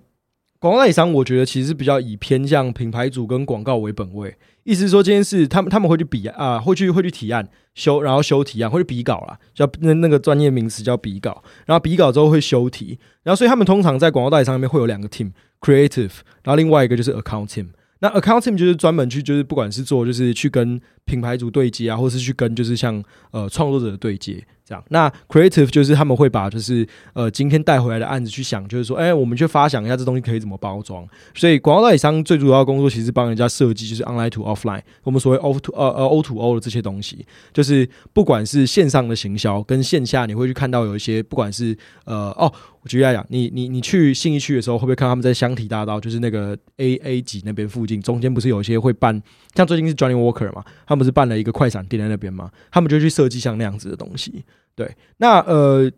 [0.58, 4.34] 广告代理商，我觉得其实是比较以偏向品牌主跟广告为本位。
[4.64, 11.42] 意思是说，这件事他们他们会去比啊、会去会去提案修，然后修提案，会去比稿啦，叫那那个专业名词叫比稿。
[11.66, 17.66] 然后比稿之后会修题，然后所以他们通常在广告代理商里面会有两个 team，creative，然后另外一个就是 account team。
[18.02, 24.44] 那 account team 就是专门去，就是不管是做就是去跟品牌主对接啊，或是去跟就是像呃创作者的对接。
[24.64, 24.82] 这样。
[24.88, 31.06] 那 creative 就是他们会把就是呃今天带回来的案子去想，就是说，哎、我们去发想一下这东西可以怎么包装。
[31.34, 42.52] 所以广告代理商最主要的工作其实帮人家设计，就是 online to offline，我们所谓 off to 呃呃 O to O 的这些东西，就是不管是线上的行销跟线下，你会去看到有一些不管是呃哦。
[42.84, 49.22] 我举例来讲，你你你去信义区的时候，会不会看他们在香体大道，就是那个 A A 级那边附近，中间不是有一些会办，
[49.54, 54.44] 像最近是 Johnny Walker 嘛，他们不是办了一个快闪店在那边嘛，他们就去设计像那样子的东西。
[54.74, 55.90] 对，那呃，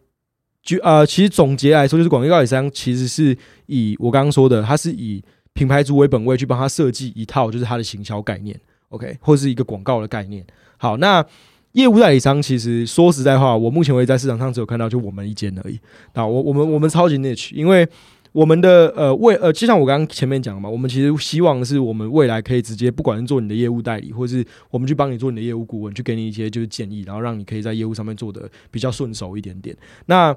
[0.62, 3.36] 就呃，其实总结来说，就是广告代理商其实是
[3.66, 10.44] 以我刚刚说的，它是以品牌主为本位去帮他设计一套就是它的行销概念，OK，或是一个广告的概念。
[10.76, 11.24] 好，那
[11.72, 15.78] 业务代理商其实说实在话，我目前为止在市场上只有看到就我们一间而已。
[16.14, 17.88] 那，我我们我们超级 niche，因为
[18.34, 29.76] 我们的呃未呃，就像我刚刚前面讲嘛，我们其实希望是我们未来可以直接，不管是做你的业务代理，或是我们去帮你做你的业务顾问，去给你一些就是建议，然后让你可以在业务上面做的比较顺手一点点。
[30.06, 30.36] 那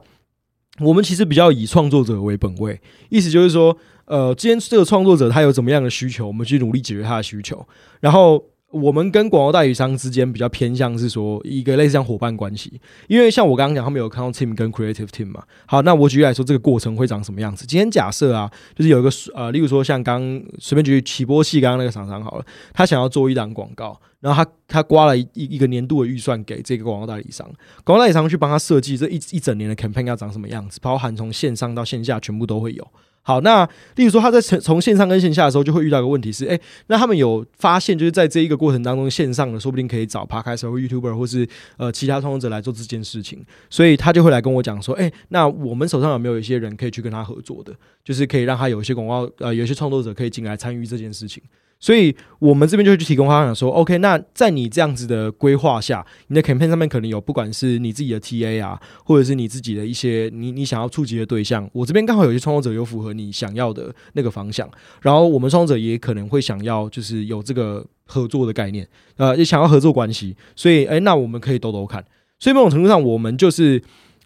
[0.79, 2.79] 我们其实比较以创作者为本位，
[3.09, 7.67] 意思就是说，呃，今天这个创作者他有怎么样的需求，我们去努力解决他的需求，
[7.99, 8.43] 然后。
[8.71, 15.41] 我们跟广告代理商之间比较偏向是说一个类似像伙伴关系，因为像我刚刚讲，他们有 account team 跟 creative team 嘛。
[15.65, 17.65] 好，那我举例来说，这个过程会长什么样子？
[17.65, 20.21] 今天假设啊，就是有一个呃，例如说像刚
[20.59, 27.49] 随便举起波器刚刚那个厂商好了，他想要做一档广告，然后他他刮了一一个年度的预算给这个广告代理商，
[27.85, 32.85] 广告代理商去帮他设计这一一整年的 campaign 要长什么样子，包含从线上到线下全部都会有。
[33.27, 51.43] 好，那例如说他在从从线上跟线下的时候，就会遇到一个问题是，哎、那他们有发现，就是在这一个过程当中，线上的说不定可以找 p 开 d 或 YouTuber 或是呃其他创作者来做这件事情，所以他就会来跟我讲说，哎、那我们手上有没有一些人可以去跟他合作的，就是可以让他有一些广告呃有一些创作者可以进来参与这件事情。
[51.79, 64.67] 所以我们这边就会去提供方向，说 OK，那在你这样子的规划下，你的 campaign 上面可能有不管是你自己的 TA 啊，或者是你自己的一些你你想要触及的对象，我这边刚好有些创作者有符合你想要的那个方向，
[65.01, 68.87] 然后我们创作者也可能会想要就是有这个合作的概念，
[69.17, 72.03] 呃，也想要合作关系，所以诶，那我们可以兜兜看，
[72.39, 73.79] 所以某种程度上，我们就是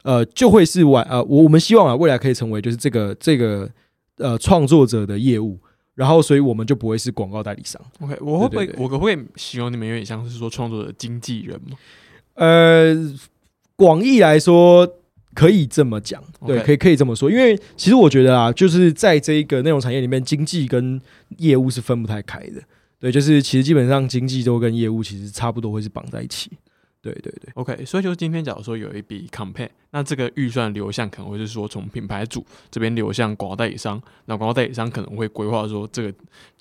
[0.04, 3.70] 呃就会是未呃我我们希望啊未来可以成为就是这个这个
[4.20, 5.60] 呃创作者的业务。
[5.94, 7.82] 然后，所以我们就不会是广告代理商。
[8.00, 11.78] OK，我会不会我可不可以形容你们有点像是说创作的经纪人吗？
[12.36, 12.96] 呃，
[13.76, 14.88] 广义来说
[15.34, 17.30] 可以这么讲，对可以可以这么说。
[17.30, 21.00] 因为其实我觉得啊，就是在这一个内容产业里面，经济跟
[21.38, 22.62] 业务是分不太开的。
[23.00, 26.52] 对，就是其实基本上经济都跟业务其实差不多会是绑在一起。
[27.02, 36.14] 对对对，OK，所以就是今天假如说有一笔 campaign，那这个预算流向可能会是说从品牌主这边流向广告代理商，那广告代理商可能会规划说这个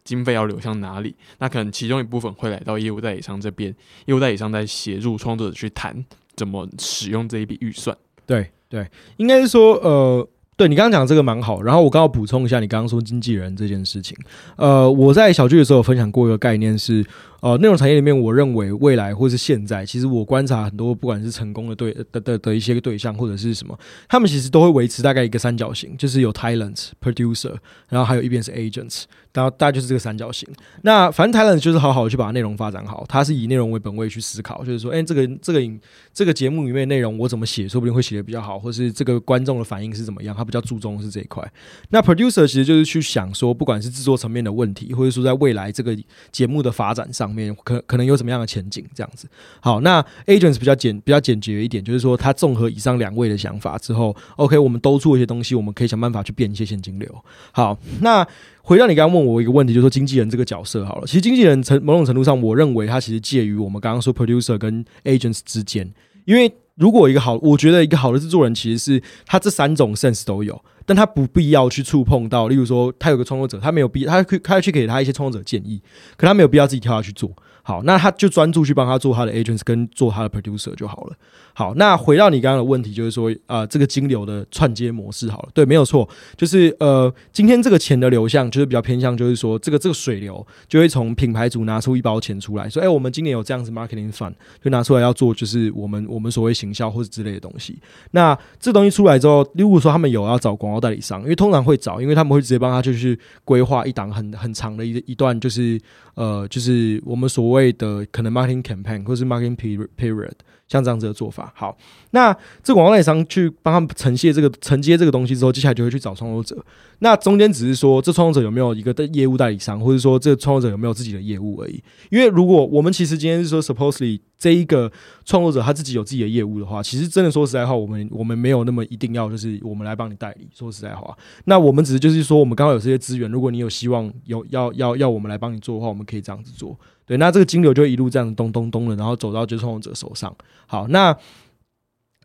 [0.02, 3.74] 经费要流向哪里，那可能其中一部分会来到业务代理商这边，
[4.06, 7.94] 业务代理商在协助创作者去谈怎么使用这一笔预算。
[8.24, 10.26] 对对，应该是说，呃，
[10.56, 11.60] 对你刚刚讲这个蛮好。
[11.60, 14.16] 然后我刚好补充一下，你刚刚说经纪人这件事情。
[14.56, 17.04] 呃，我在小聚的时候有分享过一个概念是，
[17.40, 27.54] 呃，内容产业里面，我认为未来或是现在，其实我观察很多不管是成功的对的的的一些对象或者是什么，他们其实都会维持大概一个三角形，就是有 talent、producer，
[27.88, 30.48] 然后还有一边是 agents，然后大概就是这个三角形。
[30.82, 35.80] 那反正 talent 就是好好的去把内容发展好，它是以内容为本位去思考，就是说，哎、这个这个影
[36.12, 41.42] 这个节目里面内容我怎么写，说不定会写的比较好，或是这个观众的反应是怎么样，他比较注重的是这一块。
[41.88, 45.96] 那 producer 其实就是去想说，不管是制作层面的问题，或者说在未来这个
[46.30, 49.28] 节目的发展上面，可可能有什么样的前景这样子。
[49.60, 57.24] 好，那 agents 比较简比较简洁一点，就是说他综合以上两位的想法之后，OK，我们兜出一些东西，我们可以想办法去变一些现金流。
[57.52, 58.26] 好，那
[58.62, 65.92] 回到你刚刚问我一个问题，就是说经纪人这个角色好了，其实经纪人成某种程度上，我认为他其实介于我们刚刚说 producer 跟 agents 之间，
[66.24, 75.82] 因为如果一个好，我觉得一个好的制作人其实是他这三种 sense 都有，但他不必要去触碰到，例如说他有个创作者，他没有必他可他要去给他一些创作者建议，
[76.16, 77.30] 可他没有必要自己跳下去做。
[77.70, 81.14] 好，那他就专注去帮他做他的 agents 跟做他的 producer 就好了。
[81.54, 97.78] 好，那回到你刚刚的问题，就是说，呃，这个金流的串接模式好了，对，没有错，就是呃，今天这个钱的流向就是比较偏向，就是说，这个这个水流就会从品牌组拿出一包钱出来，说，哎，我们今年有这样子 marketing fund，就拿出来要做，就是我们我们所谓行销或者之类的东西。
[98.12, 105.78] 那这东西出来之后，如果说他们有要找广告代理商，因为通常会找，因为他们会直接帮他就是规划一档很很长的一一段，就是
[106.14, 109.56] 呃，就是我们所谓的可能 marketing campaign 或是 marketing
[109.96, 110.32] period。
[110.70, 111.76] 像这样子的做法，好，
[112.12, 116.64] 那这广告代理商去帮他们承接这个承接这个东西之后，接下来就会去找创作者。
[117.00, 121.82] 那中间只是说，这创作者有没有一个的业务代理商，或者说这创作者有没有自己的业务而已。
[122.08, 124.88] 因为如果我们其实今天是说，supposedly 这一个
[125.24, 130.46] 创作者他自己有自己的业务的话，其实真的说实在话，我们我们没有那么一定要就是我们来帮你代理。
[130.54, 136.78] 说实在话，那我们只是就是说，我们刚好有这些资源，如果你有希望有要要要我们来帮你做的话，我们可以这样子做。
[137.10, 140.32] 对，那这个金流就一路这样咚咚咚的，然后走到就创者手上。
[140.68, 141.12] 好，那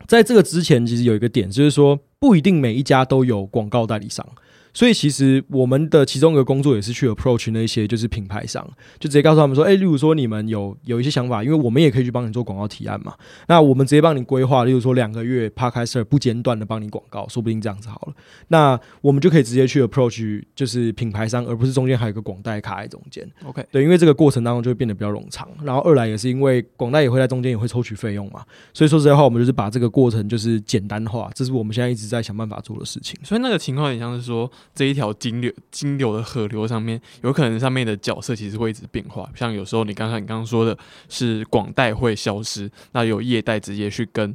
[0.05, 4.23] 在这个之前，其实有一个点，就是说不一定每一家都有广告代理商。
[4.75, 8.63] 所以其实我们的其中一个工作也是去 approach 那些就是品牌商，
[8.99, 13.13] 就直接告诉他们说，哎，例如说你们有有一些想法，因为我们也可以去帮你做广告提案嘛。
[13.47, 18.13] 那我们直接帮你规划，例如说两个月 p a r k e r 不间断的帮你广告，说不定这样子好了。
[18.49, 23.25] 那我们就可以直接去 approach 就是品牌商，而不是中间还有个广代卡在中间。
[23.45, 25.47] OK，对，因为这个过程当中就会变得比较冗长。
[25.63, 28.43] 然后二来也是因为广代也会在中间也会抽取费用嘛。
[28.73, 33.17] 所以说实在话，我们就是把这个过程就是简单化，这是我们现在一直在想办法做的事情。
[33.23, 35.35] 所以那个情况很像是说这一条经。
[35.69, 39.29] 金流的河流上面，有可能上面的角色其实会一直变化。
[39.35, 40.75] 像有时候你刚才你刚刚说的
[41.09, 44.33] 是广代会消失，那有业代直接去跟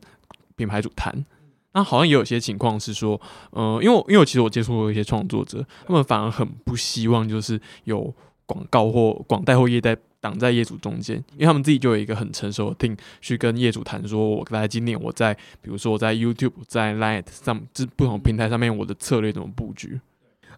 [0.57, 1.25] 品牌主谈。
[1.73, 3.19] 那好像也有些情况是说，
[3.53, 8.15] 呃，因为因为我其实我接触过一些创作者，他们反而很不希望就是有
[8.45, 19.99] 广告或广代或业代挡在业主中间，因为他们自己就有一个很成熟的 team 去跟业主谈，说我在今年我在比如说我在 YouTube 在 Light 上这不同平台上面我的策略怎么布局。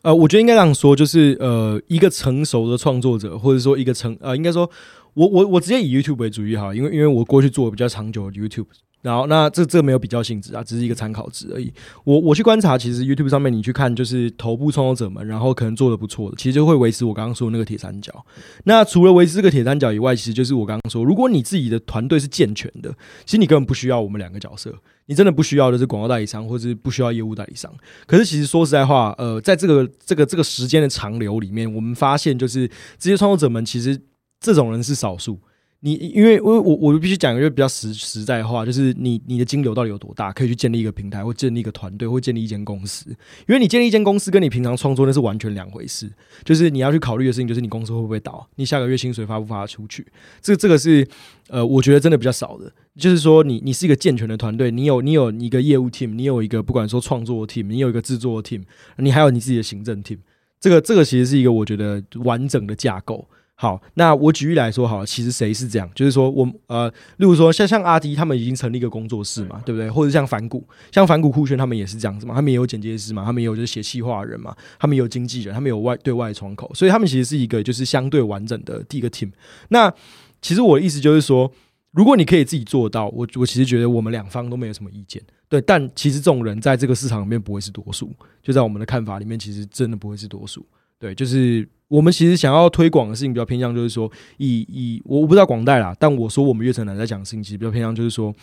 [0.03, 4.69] 呃，我觉得应该这样说，就是呃，一个成熟的创作者，或者说一个成呃，应该说，
[5.15, 8.67] 我我我直接以 YouTube 为主义哈，因为因为我过去做比较长久的 YouTube。
[9.03, 11.73] 然后，那这这没有比较性质啊，只是一个参考值而已。
[12.05, 18.25] 我我去观察，其实 YouTube 上面你去看，就是头部创作者们，然后可能做的不错的，其实就会维持我刚刚说的那个铁三角。
[18.62, 24.73] 那除了维持这个铁三角以外，其实就是我刚刚说，如果你自己的团队是健全的，其实你根本不需要我们两个角色，
[25.07, 27.73] 你真的不需要的是广告代理商，或者是不需要业务代理商。
[28.07, 34.01] 可是其实说实在话，呃，在这个这个这个时间的长流里面，我们发现就是这些创作者们，其实
[34.41, 35.38] 这种人是少数。
[35.85, 43.11] 你因为我我我必须讲一个比较实实在话，就是你你的金流到底有多大，可以去建立一个平台，或建立一个团队，或建立一间公司。
[43.49, 46.09] 因为你建立一间公司，跟你平常创作那是完全两回事。
[46.45, 50.07] 就是你要去考虑的事情，就是你公司会不会倒，你下个月薪水发不发出去。
[50.40, 51.05] 这这个是
[51.49, 52.73] 呃，我觉得真的比较少的。
[52.97, 58.62] 就是说，你你是一个健全的团队，你有你有一个业务 team，你有一个不管说创作 team，你有一个制作 team，
[58.99, 60.18] 你还有你自己的行政 team。
[60.61, 63.29] 这个这个其实是一个我觉得完整的架构。
[63.55, 65.88] 好，那我举例来说，好，其实谁是这样？
[65.95, 66.88] 就是说，我呃，
[67.19, 69.88] 例如说，像像阿迪他们已经成立一个工作室嘛，对不对？
[69.88, 79.31] 或者像反骨，像反骨酷炫他们也是这样子嘛，他们也有剪接师嘛，他们也有就是写气话人嘛，他们也有经纪人，他们有外对外窗口，所以他们其实是一个就是相对完整的第一个 team。
[79.69, 79.93] 那
[80.41, 81.49] 其实我的意思就是说，
[81.93, 85.61] 如果你可以自己做到，我我其实觉得我们两方都没有什么意见，对。
[85.61, 88.12] 但其实这种人在这个市场里面不会是多数，
[88.43, 90.67] 就在我们的看法里面，其实真的不会是多数，
[90.99, 91.69] 对，就是。
[91.93, 98.35] 我们其实想要推广的事情比较偏向，就是说，以以我我不知道广代啦，但我说我们悦城南在讲的事情，其实比较偏向，就是说，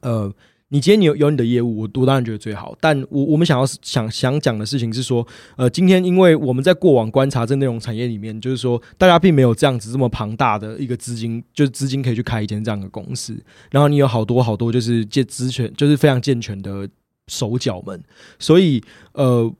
[0.00, 0.30] 呃，
[0.68, 13.34] 你今天你有有你的业务，我我当然觉得最好，但我我们想要想想讲的事情是说，呃，今天因为我们在过往观察这内容产业里面，就是说，大家并没有这样子这么庞大的一个资金，就是资金可以去开一间这样的公司，
[13.70, 16.86] 然后你有好多好多就是健资权，就是非常健全的
[17.28, 17.98] 手脚们，
[18.38, 18.82] 所以
[19.14, 19.50] 呃。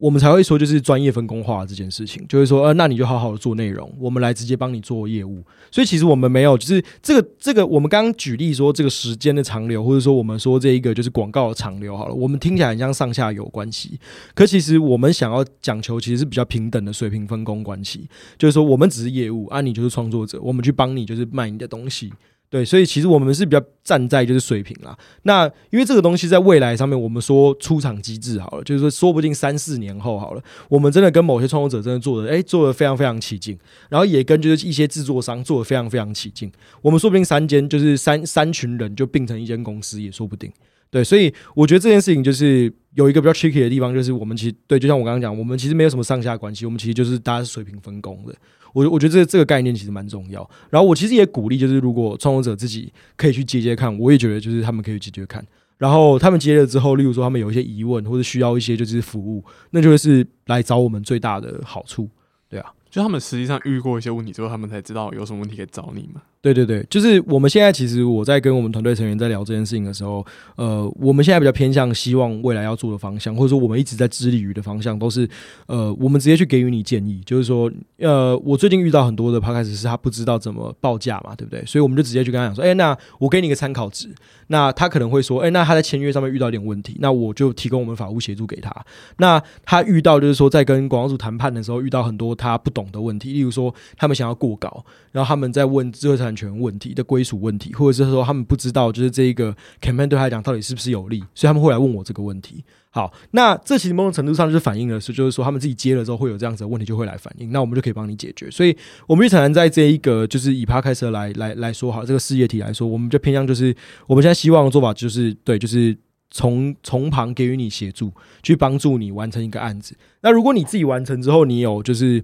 [0.00, 5.44] 我们才会说，就是专业分工化这件事情，就是说，呃，那你就好好的做内容，我们来直接帮你做业务。
[5.70, 14.00] 所以其实我们没有，就是这个这个，我们刚刚举例说这个时间的长流，或者说我们说这一个就是广告的长流，好了，我们听起来很像上下游关系，
[14.34, 18.08] 可其实我们想要讲求其实是比较平等的水平分工关系，
[18.38, 22.10] 就是说我们只是业务，啊，你就是创作者，我们去帮你就是卖你的东西。
[22.50, 24.98] 对，所以其实我们是比较站在就是水平啦。
[25.22, 33.56] 那因为这个东西在未来上面，我们说出厂机制好了，就是说说不定三四年后好了，我们真的跟某些创作者真的做的，哎，做的非常非常起劲，
[33.88, 36.50] 然后也跟就是一些制作商做的非常非常起劲，
[36.82, 40.52] 我们说不定三间就是三三群人就并成一间公司也说不定。
[40.90, 48.34] 对，所以我觉得这件事情就是有一个比较 tricky 的地方，就是我们其实对，就像我刚刚讲，我们其实没有什么上下关系，我们其实就是大家是水平分工的。
[48.72, 50.48] 我我觉得这这个概念其实蛮重要。
[50.70, 55.44] 然后我其实也鼓励，就是如果创作者自己可以去接接看，我也觉得就是他们可以去接接看。
[55.78, 62.08] 然后他们接了之后，例如说他们有一些疑问或者需要一些就是服务，那就会是来找我们最大的好处。
[62.48, 66.20] 对啊，就他们实际上遇过一些问题之后，他们才知道有什么问题可以找你嘛。
[66.42, 70.24] 对对对，就是我们现在其实我在跟我们团队成员在聊这件事情的时候，
[70.56, 75.28] 呃，我们现在比较偏向希望未来要做的方向，或者说我们一直在致力于的方向，都是
[75.66, 81.62] 呃，我们直接去给予你建议，就是说，呃，我最近遇到很多的 p 开始是他不知道怎么报价嘛，对不对？
[81.66, 84.08] 所以我们就直接去跟他讲说，哎，那我给你一个参考值，
[84.46, 88.74] 那他可能会说，哎，那他在签约上面遇到一点问题，那我就提供我们法务协助给他。
[89.18, 94.82] 那他遇到就是说在跟广告主谈判的时候遇到很多他不懂的问题，例如说他们想要过稿，
[95.12, 97.04] 然后他们在问最后才产权问题的。
[97.10, 102.64] 归属问题，或者是说他们不知道，就是这一个 campaign 对他来讲到底是不是有利，所以他们会来问我这个问题。
[102.90, 108.48] 好，那这其实某种程度上就是反映了是，就是说他们自己接了之后会有这样子的问题，就会来反映，那我们就可以帮你解决。
[108.48, 108.76] 所以，
[109.08, 113.74] 我们日常在这一个就是以 p a 始来来来说，好这个事业体来说，我们就偏向就是
[114.06, 115.96] 我们现在希望的做法就是对，就是
[116.30, 118.12] 从从旁给予你协助，
[118.44, 119.96] 去帮助你完成一个案子。
[120.20, 122.22] 那如果你自己完成之后，你有就是。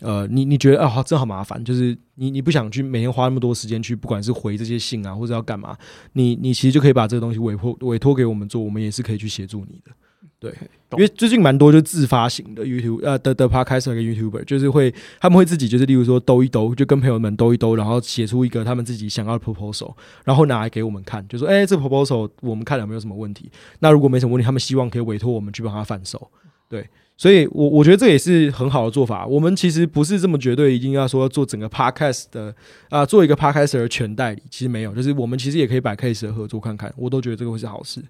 [0.00, 5.76] 呃，你你觉得啊，好，真好麻烦，就是你你不想去每天花那么多时间去，不管是回这些信啊，或者要干嘛，
[6.12, 9.90] 你你其实就可以把这个东西委托委托给我们做，我们也是可以去协助你的。
[10.38, 10.52] 对，
[10.92, 19.94] 因为最近蛮多就自发型的 YouTube 呃的的 Podcast 跟 YouTuber，就是会他们会自己就是例如说兜一兜，就跟朋友们兜一兜，然后写出一个他们自己想要的 proposal，
[20.24, 23.50] 然后拿来给我们看，就说哎，这 proposal 我们看了没有什么问题？
[23.78, 26.30] 那如果没什么问题，他们希望可以委托我们去帮他贩售。
[26.68, 26.88] 对。
[27.18, 29.26] 所以，我我觉得这也是很好的做法。
[29.26, 32.54] 我们其实不是这么绝对，一定要说做整个 podcast 的
[32.90, 34.94] 啊，做一个 podcast 的全代理，其实没有。
[34.94, 38.04] 就是我们其实也可以摆 case 的合作看看，我都觉得这个会是好事。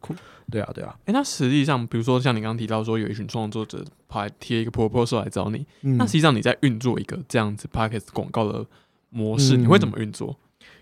[0.50, 0.92] 对啊，对啊。
[1.04, 8.66] 诶，那实际上，比如说像你刚刚提到说，有一群创作者跑来贴一个 proposal 来找你，那实际上你在运作一个这样子 podcast 广告的
[9.10, 10.36] 模式，你会怎么运作？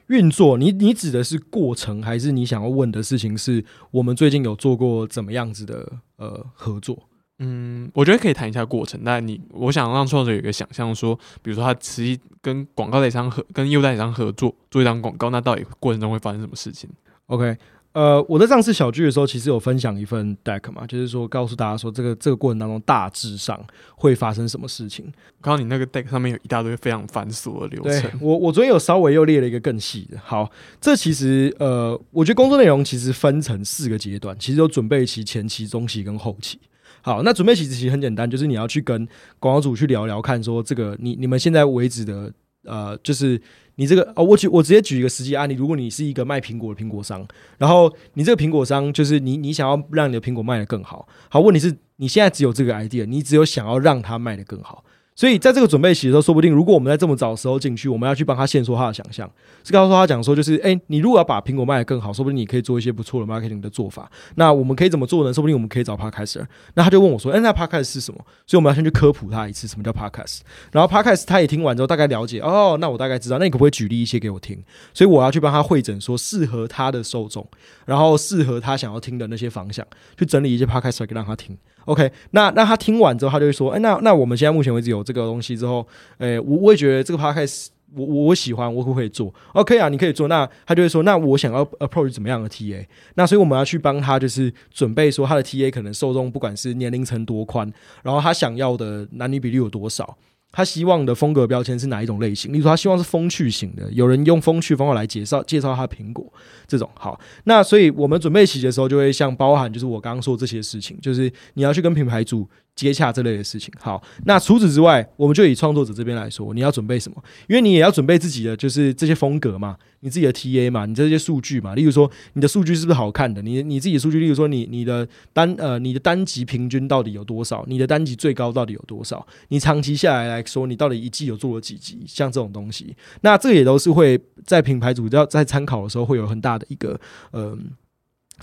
[0.07, 6.99] 运作，你你指的是过程，还是你想要问的事情是我们最近有做过怎么样子的呃合作？
[7.41, 9.01] 嗯，我觉得可以谈一下过程。
[9.05, 16.89] 但你，我想让创作者有一个想象，说，比如说他实际跟广告代理商合，跟业务代理商合作做一张广告，那到底过程中会发生什么事情
[17.27, 17.57] ？OK，
[17.93, 23.61] 呃，我在上次小聚的时候，其实有分享一份 deck 嘛，就是说告诉大家说，这个这个过程当中大致上
[23.97, 25.05] 会发生什么事情。
[25.41, 30.19] 刚刚你那个 deck 上面有一大堆非常繁琐的流程，我我昨天有稍微又列了一个更细的。
[30.23, 30.49] 好，
[30.81, 36.61] 这其实呃，我觉得工作内容其实分成四个阶段，其实有准备期、前期、中期跟后期。
[37.05, 39.07] 好，那准备其实其实很简单，就是你要去跟
[39.39, 42.33] 广告主去聊聊，看说这个你你们现在为止的
[42.65, 43.39] 呃，就是
[43.75, 47.23] 你这个哦，我举我直接举一个实际案例，如果你是一个卖苹果的苹果商，
[47.59, 54.83] 然后你这个苹果商就是你你想要让你的苹果卖得更好，好，问题是你现在只有这个 idea，你只有想要让它卖得更好。
[55.17, 59.31] 所以在这个准备期的时候，说不定如果我们在这么早的时候进去，我们要去帮他限缩他的想象，
[59.63, 64.11] 是告诉他讲说，就是哎，你如果要把苹果卖得更好，说不定你可以做一些不错的 marketing 的做法。
[64.35, 65.33] 那我们可以怎么做呢？
[65.33, 66.45] 说不定我们可以找 podcast。
[66.75, 68.19] 那他就问我说，哎，那 podcast 是什么？
[68.45, 70.41] 所以我们要先去科普他一次什么叫 podcast。
[70.73, 73.39] 然后 podcast 他也听完之后大概了解，哦，那我大概知道。
[73.39, 74.61] 那你可不可以举例一些给我听？
[74.93, 77.47] 所以我要去帮他会诊，说适合他的受众，
[77.87, 79.87] 然后适合他想要听的那些方向，
[80.19, 81.57] 去整理一些 podcast 给让他听。
[81.87, 85.87] OK，那那他听完之后，他就会说：“哎，那那我们现在目前为止有这个东西之后，
[86.19, 90.27] 诶，我我也觉得这个 podcast 我我喜欢，我可不可以做？OK 啊，你可以做。
[90.27, 92.85] 那他就会说：那我想要 approach 怎么样的 TA？
[93.15, 97.73] 那所以我们要去帮他，就是准备说他的 TA 可能受众不管是年龄层多宽，
[98.03, 100.17] 然后他想要的男女比例有多少。”
[100.57, 102.53] 他希望的风格标签是哪一种类型？
[102.53, 106.33] 例如，他希望是风趣型的，有人用风趣方法来介绍介绍他苹果
[106.69, 106.89] 这种。
[106.95, 112.49] 好，那所以我们准备起的时候，就会像包含就是我刚刚说这些事情，就是你要去跟品牌主。
[112.75, 117.23] 接洽这类的事情，好，那除此之外，我们就以创作者这边来说，你要准备什么？
[117.49, 123.41] 因为你也要准备自己的，就是这些风格嘛，你自己的 TA 嘛，你这些数据嘛，例如说你的数据是不是好看的？
[123.43, 127.65] 你你自己的数据，例如说你你的单呃你的单集平均到底有多少？
[127.69, 129.25] 你的单集最高到底有多少？
[129.51, 132.03] 你长期下来来说，你到底一季有做了几集？
[132.09, 137.01] 像这种东西，那这也都是会在品牌主要在参考的时候会有很大的一个
[137.31, 137.57] 呃。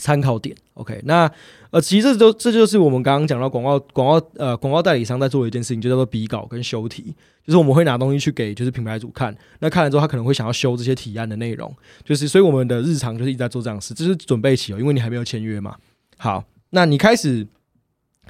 [0.01, 0.55] 参考点。
[0.73, 1.31] OK，那
[1.69, 7.13] 呃，其实这都这就是我们刚刚讲到广告广告呃广告代理商在做的一件事情，就叫做比稿跟修题。
[7.45, 11.71] 就是我们会拿东西去给就是品牌主看，那看了之后他可能会想要修这些提案的内容，
[12.03, 15.75] 就是所以我们的日常就是一直在做这样事，这是准备期哦，因为你还没有签约嘛。
[16.17, 17.45] 好，那你开始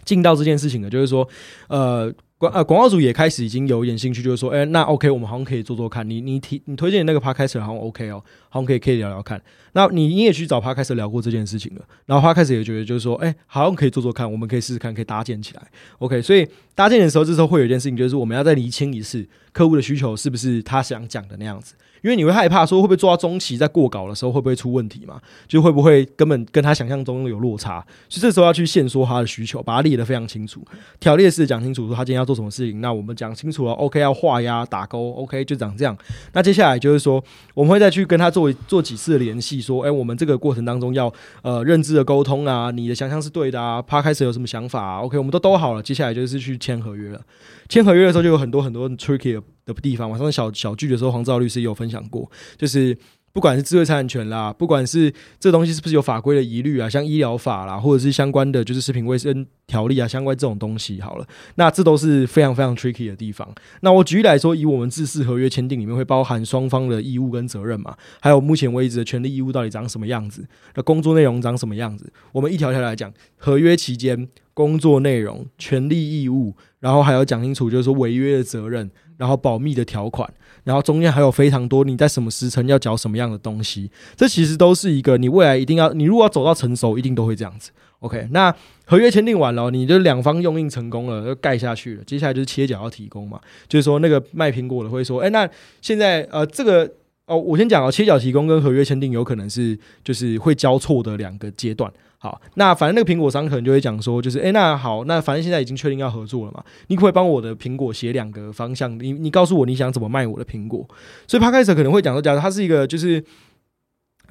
[0.03, 1.27] 进到这件事情了，就是说
[1.69, 2.13] 呃。
[2.41, 6.09] 广呃广告主也开始已经有一点兴趣，就是说，哎，那 OK，我们好像可以做做看。
[6.09, 9.41] 你你提你推荐的那个 p 开始好像 OK 哦，好像可以可以聊聊看。
[9.73, 15.61] 那你你也去找他开始聊过这件事情了，然后他开始也觉得就是说，哎，好像可以做做看，我们可以试试看，可以搭建起来。
[15.99, 21.73] OK，所以搭建的时候，这时候会有一件事情，就是我们要再厘清一次客户的需求是不是他想讲的那样子。
[22.01, 25.21] 因为你会害怕说会不会做到中期在过稿的时候会不会出问题嘛？
[25.47, 27.79] 就会不会根本跟他想象中有落差？
[28.09, 30.65] 所以这时候要去现说他的需求，把它列得非常清楚，
[30.99, 32.81] 条列式讲清楚，说他今天要做什么事情。
[32.81, 35.95] 那我们讲清楚了，OK，要画押打勾，OK，就长这样。
[36.33, 37.23] 那接下来就是说，
[37.53, 41.13] 我们会再去跟他做做做几次联系，说，哎，我们这个过程当中要
[41.43, 47.21] 呃认知的沟通啊，你的想象是对的啊，他开始有什么想法啊？OK，我们都都好了，接下来就是去签合约了。
[47.69, 50.17] 签合约的时候就有很多很多 tricky 的地方嘛。
[50.17, 52.97] 上小小剧的时候，黄兆律师也有分享过，就是
[53.33, 61.25] 不管是智慧财产权啦，不管是这东西是不是有法规的疑虑啊，像医疗法啦，或者是相关的就是食品卫生条例啊，相关这种东西，好了，
[61.55, 63.47] 那这都是非常非常 tricky 的地方。
[63.81, 76.53] 那我举例来说，以我们自式合约签订里面会包含双方的义务跟责任嘛，还有目前为止的权利义务到底长什么样子，那工作内容长什么样子，我们一条条来讲，合约期间工作内容、权利义务。
[76.81, 78.89] 然后还要讲清楚，就是说违约的责任，
[79.21, 80.27] 然后保密的条款，
[80.63, 87.69] 然后中间还有非常多你在什么时辰要缴什么样的东西，这其实都是一个你未来一定要，你如果要走到成熟，一定都会这样子。
[87.99, 88.51] OK，那
[88.87, 92.03] 合约签订完了，你就两方用印成功了，就盖下去了。
[92.03, 95.47] 接下来就是切角要提供嘛，就是说那个卖苹果的会说，哎，那
[95.83, 96.91] 现在呃这个
[97.27, 101.93] 哦，我先讲哦，切角提供跟合约签订有可能是就是会交错的两个阶段。
[102.23, 108.95] 好，那反正那个苹果商可能就会讲说，就是哎，那好，那反正现在已经确定要合作了嘛，你可以帮我的苹果写两个方向？
[108.99, 110.87] 你你告诉我你想怎么卖我的苹果？
[111.25, 113.23] 所以 p 开始可能会讲说，假如他是一个就是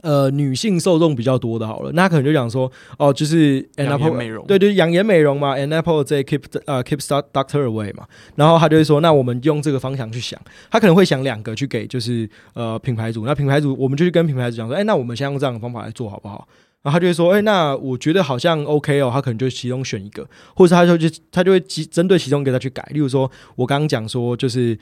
[0.02, 16.46] 呃女性受众比较多的，好了，那可能就讲说，哦，就是 Apple 美容，对对，养颜美容嘛，An Apple 在 keep 呃 keep start doctor away 嘛，然后他就会说，那我们用这个方向去想，他可能会想两个去给，就是呃品牌主，那品牌主我们就去跟品牌主讲说，哎，那我们先用这样的方法来做好不好？
[16.82, 20.26] 然后他就会说：“哎，那我觉得好像 OK 哦。”他可能就其中选一个，
[20.56, 22.82] 或者他就就他就会针对其中一个他去改。
[22.92, 24.78] 例如说，我刚刚讲说，就是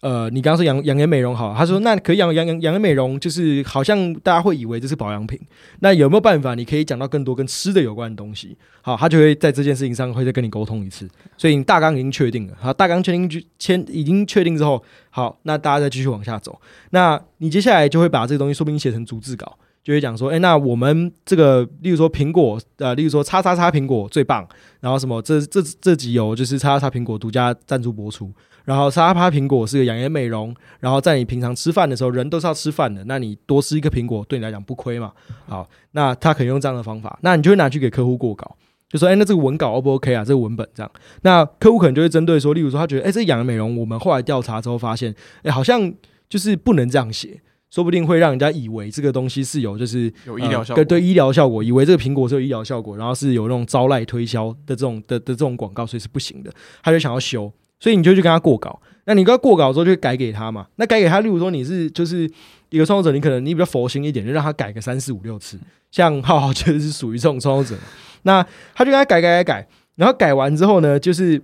[0.00, 5.40] 呃，你刚刚说养养颜美容好，他说那可以养养养养颜美容，就是好像大家会以为这是保养品。
[5.80, 8.56] 那有没有办法你可以讲到更多跟吃的有关的东西？
[8.82, 11.08] 好，他就会在这件事情上会再跟你沟通一次。
[11.38, 16.60] 所以你大纲已经确定了，好，大纲确定就签已经确定之后，好，那大家再继续往下走。
[16.90, 19.56] 那你接下来就会把这个东西说不定写成逐字稿。
[19.86, 24.44] 就会讲说，哎，那我们这个，例如说苹果，呃，例如说叉叉叉苹果最棒，
[24.80, 28.32] 然后什么这这这集有就是叉叉叉苹果独家赞助播出，
[28.64, 35.12] 然后叉叉叉苹果是个养颜美容，然后在你平常吃饭的时候，人都是要吃饭的，那你多吃一个苹果对你来讲不亏嘛？
[35.46, 38.56] 好，那他可以用这样的方法，那你就会拿去给客户过稿，
[38.90, 40.24] 就说，哎，那这个文稿 O 不 OK 啊？
[40.24, 40.90] 这个文本这样，
[41.22, 45.14] 那客户可能就会针对说，例如说他觉得，哎，这养颜美容，我们后来调查之后发现，
[45.44, 45.94] 哎，好像
[46.28, 47.40] 就是不能这样写。
[47.70, 56.52] 说不定会让人家以为这个东西是有，就是有医疗效果，对医疗效果，以为这个苹果是有医疗效果，然后是有那种招徕推销的这种的的这种广告，所以是不行的。
[56.82, 58.80] 他就想要修，所以你就去跟他过稿。
[59.04, 60.66] 那你跟他过稿之后，就改给他嘛。
[60.76, 62.30] 那改给他，例如说你是就是
[62.70, 65.58] 一个创作者，你可能你比较佛心一点，就让他改个三四五六次。
[65.90, 67.82] 像浩浩就是属于这种创作者，
[68.22, 68.42] 那
[68.74, 71.42] 他就跟他改改改改，然后改完之后呢，就是。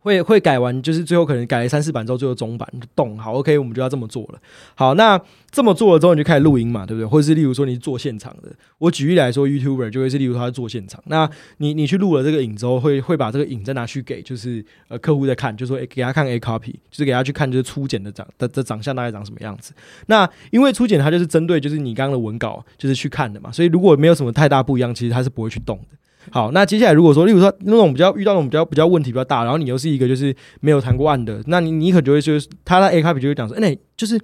[0.00, 4.40] 会会改完，就是最后可能改了三四版之后，最后中版就动好，OK，我们就要这么做了。
[4.74, 5.20] 好，那
[5.50, 7.06] 这么做了之后，你就开始录音嘛，对不对？
[7.06, 11.28] 或者是例如说你是做现场的，我举例来说，YouTuber 就会是例如他在做现场，那
[11.58, 19.74] 你你去录了这个影之后，会会把这个影再拿去给就是呃客户在看，就说给他看 A copy，就是给他去看就是初剪的长的的长相大概长什么样子。
[20.06, 25.96] 那因为初剪它就是针对就是你刚刚的文稿就是去看的嘛，所以如果没有什么太大不一样，其实它是不会去动的。
[26.30, 34.20] 好，那接下来如果说，例如说那种比较遇到那种比较比较问题比较大，然后你又是一个就是没有谈过案的，那你你可能就会就是他的 A 卡比就会讲说，哎，就是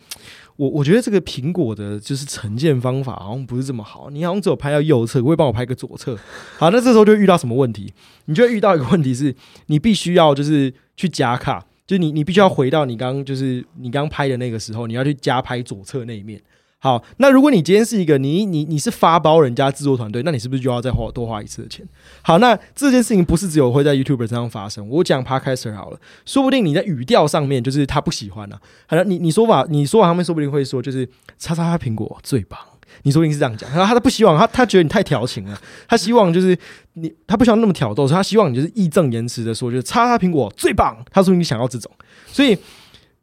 [0.56, 6.16] 我我觉得这个苹果的就是呈现方法好像不是这么好，你好像只有拍到右侧，会帮我拍个左侧。
[6.58, 7.92] 好，那这时候就遇到什么问题？
[8.26, 9.34] 你就会遇到一个问题是，
[9.66, 16.40] 你必须要就是去加卡，就你你必须要回到你刚就是你刚拍的那个时候，你要去加拍左侧那一面。
[16.86, 21.84] 好，那如果你今天是一个你你你是发包人家制作团队，那你是不是就要再花多花一次的钱？
[22.22, 24.88] 好，那这件事情不是只有会在 YouTube 身上发生。
[24.88, 28.56] 我讲 Podcaster 好了，说不定你在语调上面就是他不喜欢呢。
[28.86, 31.04] 好了，你你说法你说法上面说不定会说就是
[31.36, 32.56] 叉叉苹果最棒，
[33.02, 33.68] 你说不定是这样讲。
[33.70, 36.56] 然后他不希望他他觉得你太调情了，他希望就是
[36.92, 40.96] 你他不希望那么挑逗，所以他希望你就是义正言辞的说，就是叉叉苹果最棒。
[41.10, 41.90] 他说你想要这种，
[42.28, 42.56] 所以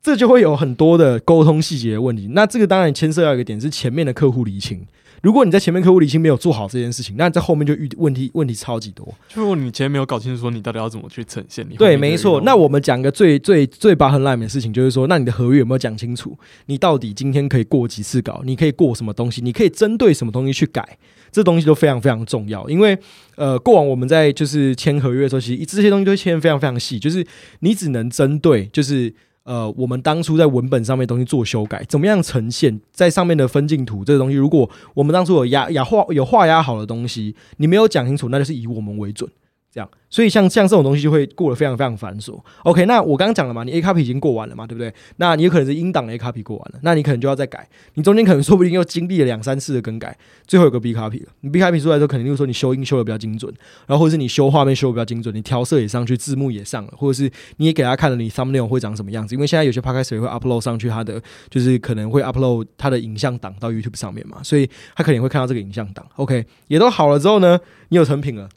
[0.04, 2.28] 这就会有很多的沟通细节的问题。
[2.32, 4.86] 那这个当然牵涉到一个点是前面的客户厘清。
[5.22, 9.08] 如果你在前面客户理清没有做好这件事情，那在后面就遇问题问题超级多。
[9.34, 12.41] 如果你前面没有搞清楚说你到底要怎么去呈现，你对，没错。
[12.41, 16.38] 那我们讲个最最最拔很烂的事情，就是说，那你的合约有没有讲清楚？
[16.66, 18.41] 你到底今天可以过几次稿？
[18.43, 19.39] 你可以过什么东西？
[19.41, 20.86] 你可以针对什么东西去改？
[21.32, 22.70] 这东西都非常非常重要。
[22.70, 22.97] 因为
[23.38, 27.26] 呃，过往我们在就是签合约的时候，其实这些东西都签非常非常细，就是
[27.62, 29.14] 你只能针对就是。
[29.44, 34.36] 呃，我们当初在文本上面东西做修改，怎么样呈现在上面的分镜图这个东西？
[34.38, 39.30] 如果我们当初有压压画有画压好的东西，你没有讲清楚，那就是以我们为准。
[39.74, 42.39] 这样，所以像像这种东西就会过得非常非常繁琐。
[42.63, 44.93] OK，那我刚刚讲了嘛，你 A copy 已经过完了嘛，对不对？
[45.15, 47.67] 那你有可能是英档 A copy 过完了，那你可能就要再改。
[47.95, 50.15] 你中间可能说不定又经历了两三次的更改，
[50.45, 51.30] 最后有个 B copy 了。
[51.41, 53.51] 你 B copy 出来之后，肯定就是说你修音修的比较精准，
[53.88, 59.34] 然后或者是你修画面修的比较精准，你调色也上去，字幕也上了，或者是你也给他看了你 thumbnail 会长什么样子。
[59.34, 61.19] 因为现在有些 podcast 也会 upload 上去，他的
[61.49, 66.05] 就是可能会 upload 他的影像档到 YouTube 上面嘛，所以他可能会看到这个影像档。
[66.17, 67.59] OK，也都好了之后呢，
[67.89, 68.47] 你有成品了。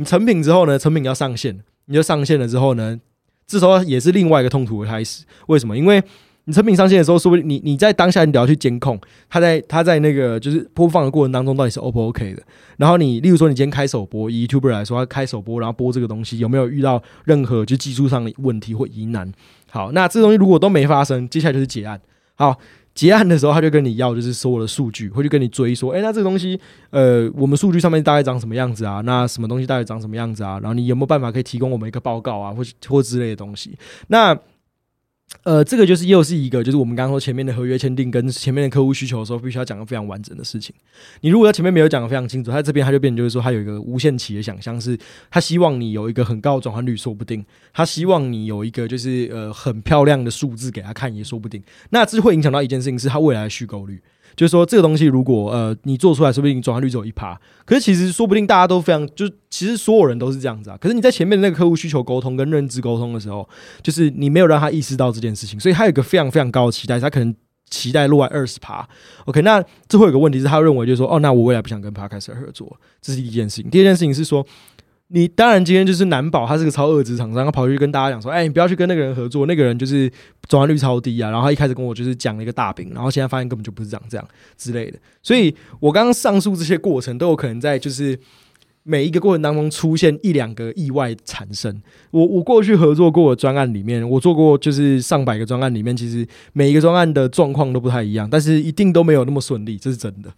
[0.00, 0.78] 你成品之后呢？
[0.78, 2.98] 成品要上线，你就上线了之后呢？
[3.46, 5.26] 这时候也是另外一个痛苦的开始。
[5.48, 5.76] 为什么？
[5.76, 6.02] 因为
[6.44, 8.98] 你成品上线的时候，说不定你你在当下你得要去监控
[9.28, 12.42] 它在它在那个就是播放的过程当中到底是 O 不 OK 的。
[12.78, 19.30] 然后你例如说你今天开首播，以 YouTuber 来说，他开首播然后播这个东西有没有遇到任何就技术上的问题或疑难？
[19.70, 22.00] 好，那这东西如果都没发生，接下来就是结案。
[22.36, 22.58] 好。
[23.00, 29.00] 结案的时候，他就跟你要，就是所有的数据，会去跟你追说，哎，那这个东西，呃，我们数据上面大概长什么样子啊？
[29.06, 30.60] 那什么东西大概长什么样子啊？
[30.60, 33.74] 然后你有没有办法可以提供我们一个报告啊，或或之类的东西？
[34.08, 34.38] 那。
[35.44, 40.74] 呃，这个就是又是一个，就是我们刚刚说前面的合约签订跟前面的客户需求的时候，必须要讲个非常完整的事情。
[41.22, 44.98] 你如果在前面没有讲的非常清楚，他这边他就变成就是说，他有一个无限期的想象，是
[45.30, 51.62] 他希望你有一个很高的转换率，说不定他希望你有一个就是呃很漂亮的数字给他看，也说不定。
[51.90, 54.00] 那这会影响到一件事情，是他未来的续购率。
[54.36, 57.38] 就是说，这个东西如果呃你做出来，说不定转化率只有一趴。
[57.64, 60.76] 可是其实说不定大家都非常，就其实所有人都是这样子啊。
[60.80, 63.48] 可是你在前面那个客户需求沟通跟认知沟通的时候，
[63.82, 67.34] 就是你没有让他意识到这件事情，所以他有一个非常非常高的期待，他可能
[67.68, 68.88] 期待落在二十趴。
[69.26, 73.70] OK，那这会有个问题是，他认为就是说，哦，那我未来不想跟 Parker 合作，这是第一件事情。
[73.70, 74.46] 第二件事情是说。
[75.12, 80.08] 你当然今天就是难保他是个超恶职厂商，他跑去跟大家讲说：“哎，你不要去跟那个人合作，那个人就是
[80.48, 84.98] 转换率超低啊。”然后他一开始跟我就是讲了一个大饼，然后现在发现根本就不是这样这样之类的。
[85.20, 88.16] 所以我刚刚上述这些过程都有可能在就是
[88.84, 91.82] 每一个过程当中出现一两个意外产生。
[92.12, 100.32] 我我过去合作过的专案里面，我做过就是上百个专案里面，其实每一个专案的状况都不太一样，但是一定都没有那么顺利，这是真的。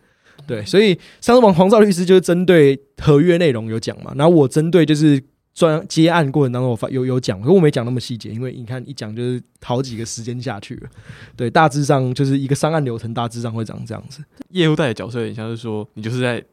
[0.47, 5.23] 对，所以上次王黄兆律师就是针对合约内容有讲嘛，然后我针对就是
[5.55, 10.89] 专接案过程当中我发有有讲，可我没讲那么细节，因为你看一讲就是好几个时间下去了。
[11.37, 14.23] 对，大致上就是一个商案流程，大致上会长这样子。
[14.51, 16.45] 业务代理角色有点像是说，你就是在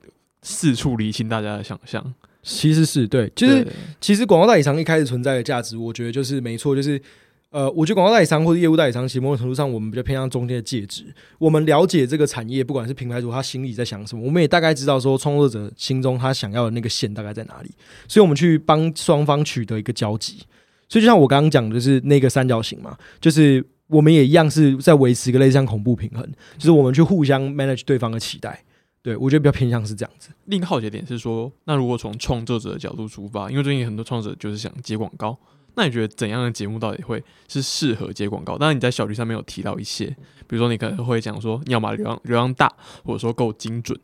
[0.43, 2.13] 四处理清大家的想象。
[2.43, 3.67] 其实是对，就是
[3.99, 7.01] 其实广告代理商一开始存在的价值，我觉得就是没错，就是。
[7.51, 11.03] 呃，我觉得广告代理商或者业务代理商，其实某种程度上，我们比较偏向中间的介质。
[11.39, 17.71] 我们了解这个产业，不管是品牌主他心里在想什么，我们也大概知道说创作者心中他想要的那个线大概在哪里，
[18.07, 20.43] 所以我们去帮双方取得一个交集。
[20.87, 26.23] 所以就像我刚刚讲的，就是那个三角形嘛，就是我们也一样是在维持一个类似像恐怖平衡，
[26.59, 28.63] 就是我们去互相 manage 对方的期待。
[29.01, 30.29] 对我觉得比较偏向是这样子。
[30.45, 35.35] 另一个好奇点是说，那如果从创作者的角度出发，因为最近很多创作者就是想接广告。
[35.79, 38.57] 那你觉得怎样的节目到底会是适合接广告？
[38.57, 40.07] 当然你在小绿上面有提到一些，
[40.45, 42.69] 比如说你可能会讲说，你要么流量流量大，
[43.05, 43.97] 或者说够精准。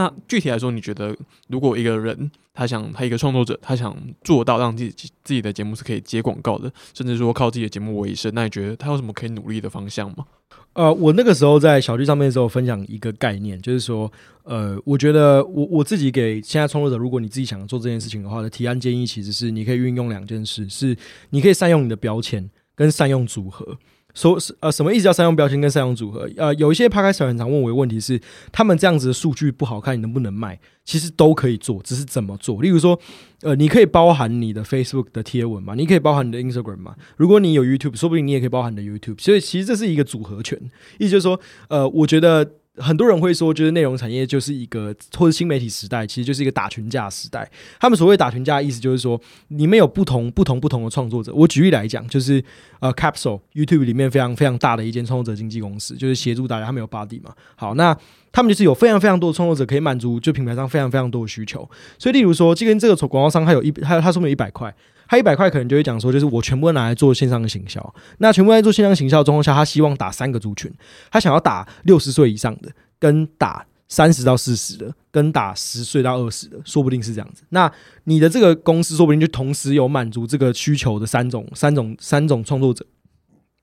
[0.00, 1.14] 那具体来说，你觉得
[1.48, 3.94] 如果一个人他想他一个创作者，他想
[4.24, 10.24] 做到让自己自己的节目是可以接广告的，甚至说靠自己的节目为生，那你觉得他有什么可以努力的方向吗？
[10.72, 14.10] 呃，我那个时候在小剧上面的时候分享一个概念，就是说，
[14.44, 20.96] 呃，我觉得我我自己给现在创作者，如果你自己想做这件事情的话的提案建议，其实是你可以运用两件事，是
[21.28, 23.76] 你可以善用你的标签跟善用组合。
[24.20, 26.28] 说是呃什么意思叫三用标签跟三用组合？
[26.36, 28.20] 呃，有一些 p 开小很常问我的问题是，
[28.52, 30.58] 他们这样子的数据不好看，你能不能卖？
[30.84, 32.60] 其实都可以做，只是怎么做。
[32.60, 32.98] 例如说，
[33.42, 35.74] 呃，你可以包含你的 Facebook 的贴文嘛？
[35.74, 36.94] 你可以包含你的 Instagram 嘛？
[37.16, 39.22] 如果你有 YouTube，说不定你也可以包含你的 YouTube。
[39.22, 40.60] 所以其实这是一个组合拳，
[40.98, 42.46] 意思就是说，呃，我觉得。
[42.76, 47.50] 很多人会说，就是内容产业就是一个或者新媒体时代，其实就是一个打群架时代。
[47.80, 51.32] 他们所谓打群架的意思就是说，里面有不同、不同、不同的创作者。
[51.34, 52.42] 我举例来讲，就是
[52.78, 57.34] 呃，Capsule YouTube 里面非常非常大的一间创作者经纪公司，就是协助大家，他们有 Body 嘛。
[57.56, 57.96] 好，那
[58.32, 61.68] 他们就是有非常非常多的创作者可以满足就品牌商非常非常多的需求。
[61.98, 64.74] 所以，例如说，就跟这个广告商，他有一他他说明一百块，
[65.08, 67.94] 他一百块可能就会讲说，就是我全部拿来做线上的行销。
[68.18, 70.72] 那全部在做线上行销的状况下，他希望打三个族群，
[71.10, 73.66] 他想要打六十岁以上的，跟打。
[73.92, 77.42] 三十到四十的，跟打十岁到二十的，说不定是这样子。
[77.48, 77.68] 那
[78.04, 82.86] 你的这个公司，说不定就同时有满足这个需求的三种、三种、三种创作者。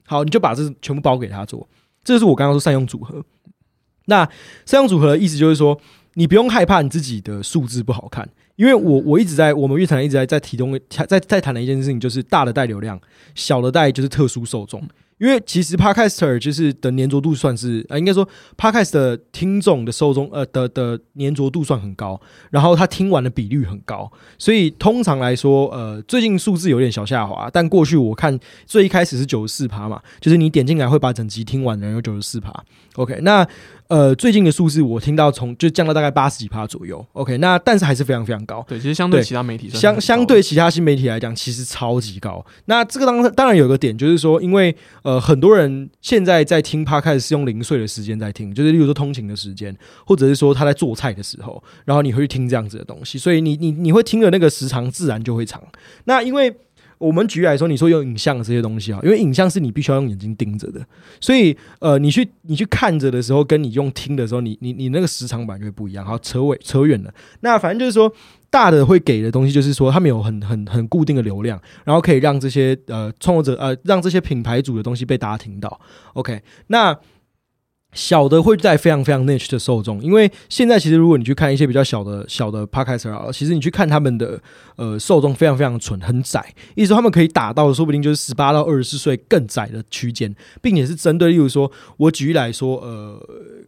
[0.05, 1.65] 好，你就把这全部包给他做。
[2.03, 3.23] 这是我刚刚说善用组合。
[4.07, 4.27] 那
[4.65, 5.79] 善用组合的意思就是说，
[6.15, 8.27] 你不用害怕你自己的数字不好看，
[8.57, 12.99] 因为我我一直在我们乐坛一直在在提供在在谈的一件事情，就是大的带流量，
[13.35, 14.81] 小的带就是特殊受众。
[15.19, 32.53] 因为其实 Podcaster 就是的粘着度算是呃，应该说 Podcast 的听众的受众呃的的粘着度算很高，然后他听完的比率很高，所以通常来说，呃，最近数字有点小下滑，但过去我看最一开始是九十四趴嘛，就是你点进来会把整集听完的人有九十四趴。
[32.93, 33.47] OK，那。
[33.87, 37.05] 呃，最近的数字我听到从就降到大概八十几趴左右。
[37.13, 38.63] OK，那但是还是非常非常高。
[38.67, 42.45] 对，其实相对其他媒体，相相对其他新媒体来讲，其实超级高。
[42.65, 49.75] 那这个当当然有个点，就是说，因为呃很多人现在在听 Podcast 是用零碎的时间在听，就是例如说通勤的时间，
[50.05, 55.61] 或者是说他在做菜的时候，然后你会去听这样子的东西，所以你你你会听的那个时长自然就会长。
[56.05, 56.53] 那因为
[56.97, 60.85] 我们举来说，你说有影像这些东西啊，因为影像是你必须要用眼睛盯着的，
[61.21, 66.05] 所以呃，你去你去看着的时候，跟你用听的时候，你你你那个时长版就会不一样。
[66.05, 67.13] 好，扯尾扯远了。
[67.41, 68.11] 那反正就是说，
[68.49, 75.79] 大的会给的东西，就是说他们有很很很固定的流量，然后可以让这些呃创作者呃让这些品牌主的东西被大家听到。
[76.13, 76.97] OK，那。
[77.97, 84.39] 小的会在非常非常 niche 的受众，因为现在其实如果你去看一些比较小的小的 podcast 啊，其实你去看他们的
[84.75, 86.45] 呃受众非常非常纯，很窄，
[86.75, 90.31] 意思说他们可以打到的说不定就是十八到二十四岁更窄的区间，
[90.61, 93.19] 并且是针对，例如说我举例来说，呃，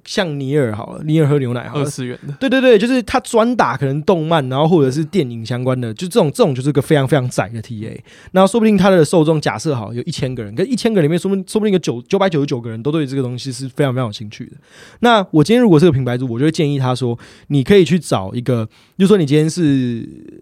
[0.05, 7.97] 像尼尔好了，尼尔喝牛奶，二次元的，对对对，就是他专打可能动漫，然后或者是电影相关的，就这种这种就是个非常非常窄的 TA，
[8.33, 14.13] 那说不定他的受众假设好有一千个人，跟一千个里面说不定说不定有九九百九十九个人都对这个东西是非常非常。
[14.19, 14.57] 兴趣的，
[14.99, 17.17] 那我今天如果是个品牌主，我就会建议他说，
[17.47, 18.67] 你可以去找一个，
[18.97, 19.63] 就说你今天是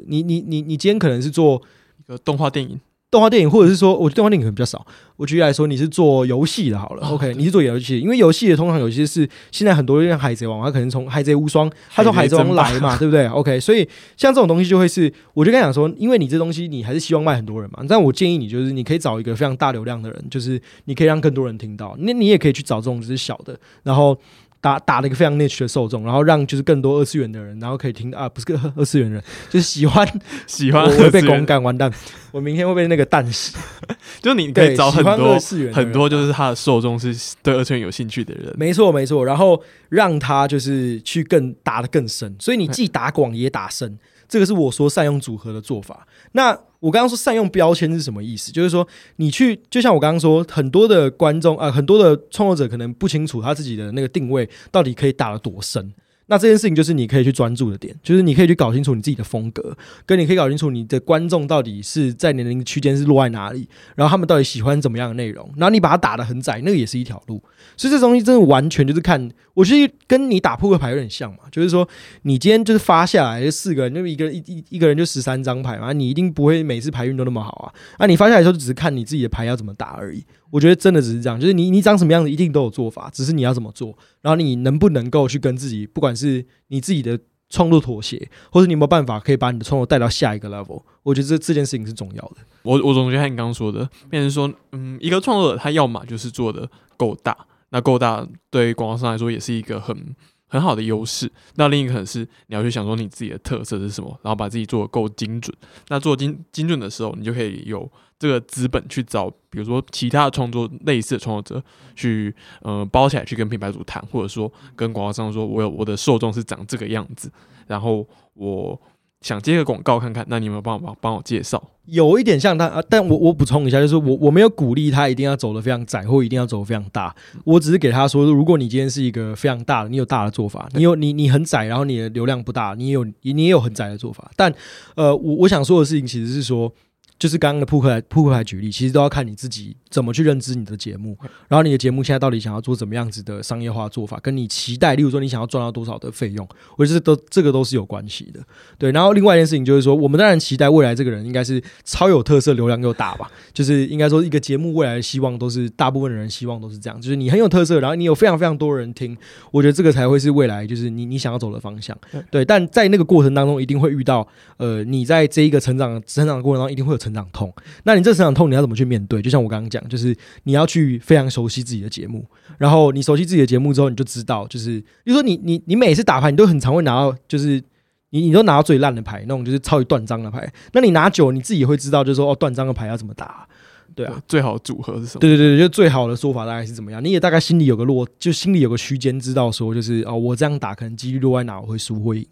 [0.08, 1.62] 你你你你今天可能是做
[2.00, 2.80] 一个动画电影。
[3.10, 4.86] 动画电影，或者是说，我动画电影可能比较少。
[5.16, 13.88] 我举例来说，你是做游戏的，好了，OK，你是做游戏，因为游戏的通常有些是现在很多像海贼王，他可能从海贼无双，他从海贼王来嘛， 对不对？OK，所以
[14.18, 24.20] 像这种东西就会是，我就跟他讲说，因为你这东西你还是希望卖很多人嘛，但我建议你就是你可以找一个非常大流量的人，就是你可以让更多人听到，那你也可以去找这种就是小的，然后。
[24.68, 30.06] 打打了一个非常 niche 的受众，然后让就是更多二次元的人，然后可以听啊，不是个二次元人， 就是喜欢
[30.46, 31.90] 喜欢，我会被公干完蛋，
[32.32, 33.58] 我明天会被那个蛋死。
[34.22, 35.40] 就你可以找很多
[35.74, 43.98] 很多，就是他的受众是对二次元有兴趣的人，没错没错，然后让他就是去更打的更深，所以你既打广也打深。
[44.28, 46.06] 这个是我说善用组合的做法。
[46.34, 48.52] 那我刚刚说善用标签是什么意思？
[48.52, 55.94] 就是说你去，就像我刚刚说，很多的观众啊，很多的创作者可能不清楚他自己的那个定位到底可以打得多深。
[56.28, 59.76] 那这件事情就是你可以去专注的点，就是你可以去搞清楚你自己的风格，
[60.06, 67.42] 跟你可以搞清楚你的观众到底是在年龄区间是落在哪里，然后他们到底喜欢怎么样的内容，然后你把它打得很窄，那个也是一条路。
[67.76, 71.88] 所以这东西真的完全就是看，我觉得跟你打扑克牌有点像嘛，就是说
[72.24, 77.74] 你今天就是发下来四个人，就一个一一一个人就十三张牌嘛，你一定不会每次牌运都那么好啊。
[78.00, 80.24] 啊，你发下来的时候就只是看你自己的牌要怎么打而已。
[80.50, 87.20] 我觉得真的只是这样，就是你你长什么样子一定都有做法，只是你要怎么做，然后你能不能够去跟自己，不管是你自己的
[87.50, 92.38] 创作妥协，或者你有没有办法可以把你的创作带到下一个 level，我觉得这这件事情是重要的。
[92.64, 97.38] 我我总觉得像你刚刚说的，变成说，嗯，一个创作者他要么就是做的够大，
[97.70, 100.16] 那够大对广告商来说也是一个很。
[100.48, 105.56] 很好的优势，那另一个可能是你要去想说你自己的特色是什么，然后把自己做的够精准。
[105.90, 117.32] 那做精精准的时候，你就可以有这个资本去找，比如说其他的创作类似的创作者去，呃，包起来去跟品牌主谈，或者说跟广告商说，我有我的受众是长这个样子，
[117.68, 118.80] 然后我。
[119.22, 121.62] 想接个广告看看，那你有没有帮我帮我介绍？
[121.86, 127.16] 有一点像他，但我我补充一下，就是我我没有鼓励他一定要走的非常窄，或一定要走的非常大。
[127.46, 134.30] 我只是给他说，如果你今天是一个非常大的，你有大的做法，你有你你很窄，然后你的流量不大，你有你也有很窄的做法。
[134.36, 134.54] 但
[134.96, 136.72] 呃，我我想说的事情其实是说，
[137.20, 146.48] 就是刚刚的扑克牌扑克牌举例，其实都要看你自己怎么去认知你的节目，然后你的节目现在到底想要做怎么样子的商业化做法，跟你期待，例如说你想要赚到多少的费用，
[146.78, 148.40] 我觉得都这个都是有关系的。
[148.78, 159.18] 对，然后另外一件事情就是说，我们当然期待未来这个人应该是超有特色，流量又大吧，就是应该说一个节目未来的希望都是大部分的人希望都是这样，就是你很有特色，然后你有非常非常多人听，
[159.52, 161.98] 我觉得这个才会是未来就是你你想要走的方向。
[162.30, 167.54] 对，但在那个过程当中一定会遇到，呃，你在这一个成长成长的过程当中一定会有成长痛。
[167.84, 169.22] 那你这成长痛你要怎么去面对？
[169.22, 172.26] 就像我刚刚讲，就是你要去非常熟悉自己的节目，
[172.58, 177.64] 然后你熟悉自己的节目之后，你就知道，就是比如说你你你每次打牌，你都很常会拿到，就是
[178.10, 180.52] 你你都拿到最烂的牌，那种就是超级断章的牌。
[180.74, 183.48] 那你拿久，你自己也会知道，就是说哦，断章的牌要怎么打，
[183.96, 185.20] 对啊，最好的组合是什么？
[185.20, 187.04] 对对对，就最好的说法大概是怎么样？
[187.04, 192.28] 你也大概心里有个落，就心里有个区间，知道说就是哦，我这样打可能几率落在哪，我会输会赢。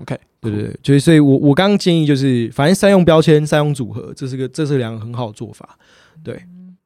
[0.00, 5.76] OK，对对对，就是所以我我刚刚建议就是，反正三用标签、三用组合，这是个这是两个很好的做法。
[6.22, 6.40] 对，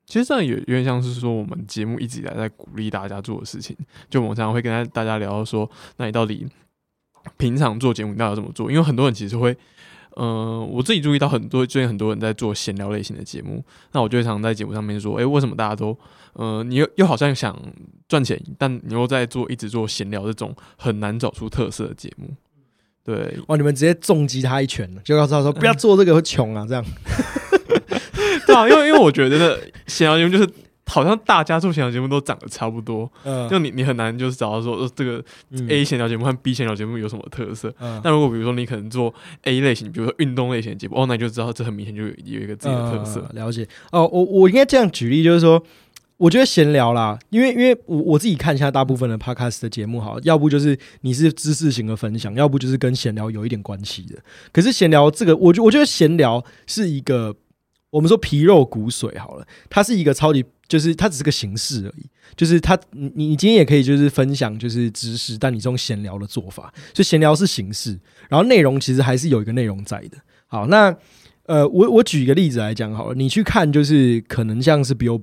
[0.07, 3.77] 其实这样也有点像是说，我们节目一直以来在鼓励大家做的事情。
[4.09, 6.47] 就我们常常会跟大家聊到说，那你到底
[7.37, 8.71] 平常做节目你到底怎么做？
[8.71, 9.55] 因为很多人其实会，
[10.17, 15.97] 呃，我自己注意到很多最近很多人在做闲聊类型的节目，那我就会常常在节目上面说，诶，为什么大家都，
[16.33, 17.55] 呃，你又又好像想
[18.09, 22.29] 赚钱，但你又在做一直做闲聊这种很难找出特色的节目。
[23.05, 26.85] 对，哇，你们直接重击他一拳了，就告诉他说不要做这个会穷啊，这样。
[28.47, 30.49] 对啊，因为因为我觉得闲聊节目就是
[30.87, 37.73] 好像大家做闲聊节目都长得差不多，嗯就你你很难就是找到说、呃、这个嗯 A 闲聊节目和 B 闲聊节目有什么特色。
[37.81, 43.21] 嗯那如果比如说你可能做 A 类型，比如说运动类型的节目，哦，那你就知道这很明显就有有一个自己的特色。
[43.21, 45.63] 呃了解哦，我我应该这样举例，就是说，
[46.23, 54.17] 我觉得闲聊啦，因为因为我我自己看一下大部分的 podcast 的节目，好，要不就是你是知识型的分享，要不就是跟闲聊有一点关系的。
[54.53, 57.35] 可是闲聊这个，我觉我觉得闲聊是一个
[57.91, 62.07] 我们说皮肉骨髓好了，它是一个超级，就是它只是个形式而已。
[62.37, 67.99] 就是它，你你今天也可以就是分享就是知识，但你这种闲聊的做法，所以闲聊是形式，
[68.29, 70.19] 然后内容其实还是有一个内容在的。
[70.47, 70.97] 好，那
[71.47, 75.19] 呃，我我举一个例子来讲好了，你去看就是可能像是 Bill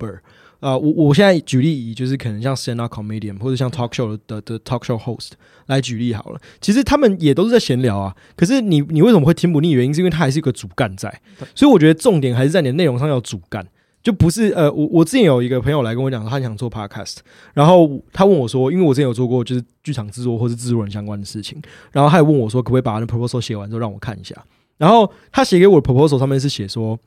[0.60, 5.30] 啊、我我现在举例以就是可能像 stand up comedian 或者像 talk show 的的 talk show host
[5.66, 9.70] 来举例好了，其实他们也都是在闲聊啊，可是你你为什么会听不腻？
[9.70, 11.20] 原因是因为它还是一个主干在，
[11.54, 13.66] 所以我觉得重点还是在你的内容上要有主干。
[14.02, 17.16] 就不是呃，我我之前有一个朋友来跟我讲，他想做 podcast，
[17.52, 21.60] 然后他问我说，因为我之前有做过就是剧场制作或是制作人相关的事情，
[21.92, 24.34] 然后他也问我说，可不可以把他的 proposal 写完之后让我看一下？
[24.78, 26.98] 然后他写给我的 proposal 上面是写说，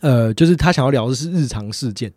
[0.00, 2.10] 呃，就是他想要聊的是日常事件。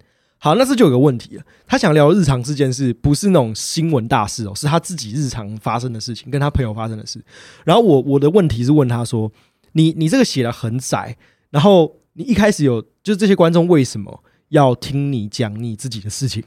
[0.44, 1.44] 好，那这就有个问题了。
[1.68, 4.56] 他想聊日常事件事不是那种新闻大事哦？
[4.56, 7.24] 是他自己日常发生的事情，跟他朋友发生的事。
[7.64, 9.32] 然后我我的问题是问他说
[9.74, 11.16] ：“你你这个写的很窄，
[11.52, 16.44] 然后你一开始有就是这些观众为什么要听你讲你自己的事情？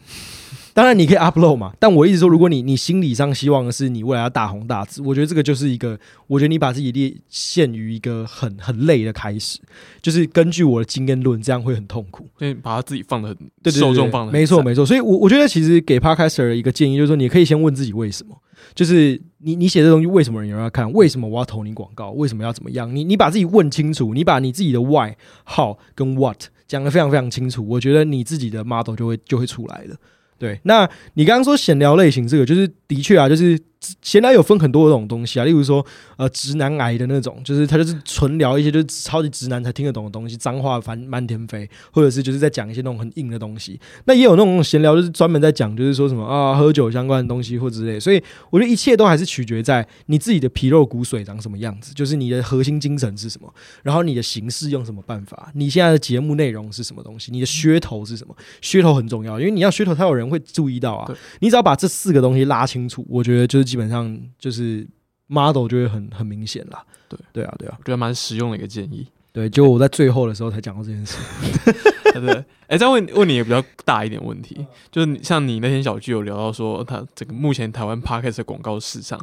[0.75, 5.97] 当然你可以 upload 嘛，但我一直说，如果你你心理上希望的是你未来要大红大紫，我觉得这个就是一个，
[6.27, 9.61] 我觉得你把自己列限于一个很很累的开始，
[10.03, 12.29] 就是根据我的经验论，这样会很痛苦。
[12.37, 14.85] 所以把他自己放的很对对对受众放的没错没错。
[14.85, 18.37] 所以我，我觉得其实给 podcaster 的一个建议就是说，你可以先问自己为什么，
[18.75, 22.93] 就是你你写这东西为什么有人要看，为什么我要投你广告，为什么要怎么样？
[22.93, 25.13] 你你把自己问清楚，你把你自己的 why、
[25.47, 29.95] how 跟 what 讲的非常非常清楚，我觉得你自己的 model 就会就会出来了。
[30.39, 33.59] 对，那你刚刚说闲聊类型这个，就是的确啊，就是
[34.03, 35.85] 闲聊有分很多种东西啊，例如说
[36.17, 43.79] 呃直男癌的那种，就是他就是纯聊一些就是超级直男才听得懂的东西，脏话翻满天飞，或者是就是在讲一些那种很硬的东西。
[44.05, 47.99] 那也有那种闲聊，就是专门在讲就是说什么啊喝酒相关的东西或之类。
[47.99, 58.35] 所以我觉得一切都还是取决在你自己的皮肉骨髓长什么样子，就是你的核心精神是什么，然后你的形式用什么办法，你现在的节目内容是什么东西，你的噱头是什么。
[58.63, 61.11] 噱头很重要，因为你要噱头，才有人会注意到啊。
[61.41, 64.87] 你只要把这四个东西拉清楚，我觉得就是基本上就是
[65.27, 66.81] model 就会很很明显啦。
[67.09, 69.05] 对对啊，对啊，我觉得蛮实用的一个建议。
[69.33, 69.51] 对。
[69.51, 71.19] 就我在最后的时候才讲到这件事。
[72.15, 79.19] 对对，哎、再问问你一个比较大一点问题，就是像你那天小聚有聊到说，他这个目前台湾 podcast 的广告市场，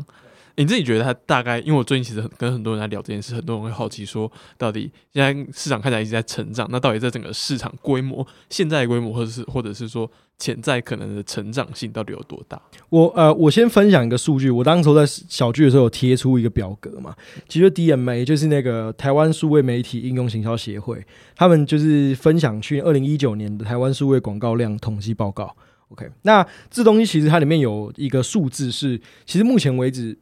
[0.56, 1.60] 你自己觉得它大概？
[1.60, 12.62] 因为我最近其实跟很多人在聊这件事，很多人会好奇说，到底现在市场看起来一直在成长，那到底在整个市场规模、现在规模，或者是或者是说潜在可能的成长性到底有多大？
[12.90, 14.50] 我呃，我先分享一个数据。
[14.50, 17.16] 我当时候在小聚的时候有贴出一个表格嘛，
[17.48, 21.02] 其实 DMA 就是那个台湾数位媒体应用行销协会，
[21.36, 25.56] 他们就是分享去二零一九年的台湾数位广告量统计报告。
[25.90, 30.18] OK，那这东西其实它里面有一个数字是，其实目前为止。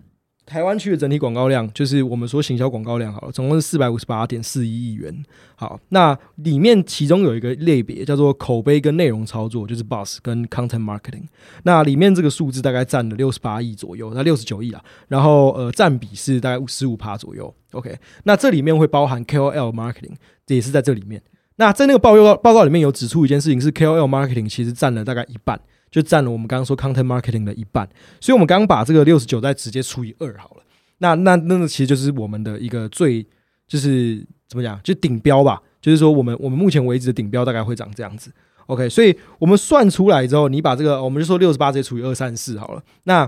[0.50, 5.24] 台湾区的整体广告量，就是我们说行销广告量好了，总共是四百五十八点四一亿元。
[5.56, 11.26] 好，那里面其中有一个类别叫做口碑跟内容操作，就是 Buzz 跟 Content Marketing。
[11.64, 14.84] 那里面这个数字大概占了六十八亿左右，那六十九亿啊。
[15.08, 17.54] 然后呃，占比是大概十五趴左右。
[17.74, 20.16] OK，那这里面会包含 KOL Marketing，
[20.48, 21.22] 这也是在这里面。
[21.58, 25.60] 那在那个报告报告里面有指出一件事情，是 KOL Marketing 其实占了大概一半。
[25.92, 27.88] 就占了我们刚刚说 content marketing 的一半，
[28.20, 30.64] 所以我们刚刚把这个六十九再直接除以二好了。
[31.00, 33.26] 那那那个其实就是我们的一个最
[33.68, 35.62] 就是怎么讲，就顶标吧。
[35.82, 38.32] 就是说我们我们目前为止的顶标大概会长这样子。
[38.66, 42.84] OK，所以我们算出来之后，你把这个我们就说六十八直接除以二三四好了。
[43.06, 43.28] 那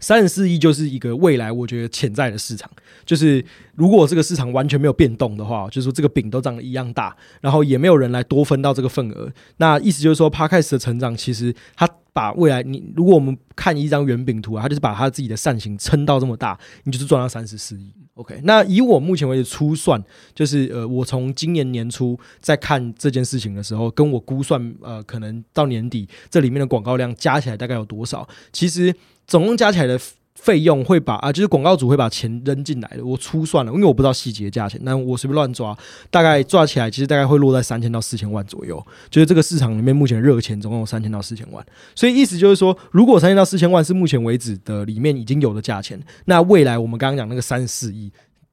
[0.00, 2.68] 三十四亿就是一个未来我觉得潜在的市场，
[3.04, 3.44] 就是
[3.74, 17.92] 如果这个市场完全没有变动的话，就是说这个饼都长得一样大，然后也没有人来多分到这个份额，那意思就是说 p a r k a s 的成长其实它把未来你如果我们看一张圆饼图啊，它就是把它自己的扇形撑到这么大，你就是赚到三十四亿。
[18.14, 20.02] OK，那以我目前为止初算，
[20.34, 28.94] 就是呃，我从今年年初在看这件事情的时候，跟我估算呃，可能到年底这里面的广告量加起来大概有多少，其实。
[29.30, 29.96] 总共加起来的
[30.34, 33.04] 费用会把啊，就是广告主会把钱扔进来的。
[33.04, 35.76] 我粗算了，因为我不知道细节价钱，但我随便乱抓，
[36.10, 38.84] 大概抓起来其实大概会落在三千到四千万左右。
[39.08, 41.64] 就是这个市场里面目前热钱总共有三千到四千万，
[41.94, 48.10] 所以意思就是说，如果三千到四千万是目前为止的里面已经有的价钱，那未来我们刚刚讲那个三十四亿，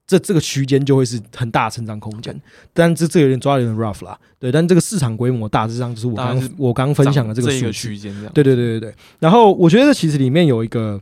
[0.07, 2.35] 这这个区间就会是很大成长空间。
[2.73, 4.51] 但这这有点抓的有点 rough 啦，对。
[4.51, 8.11] 但这个市场规模大致上就是我刚我刚分享的这个区间。
[8.33, 8.95] 对对对对对。
[9.19, 10.99] 然后我觉得其实里面有一个。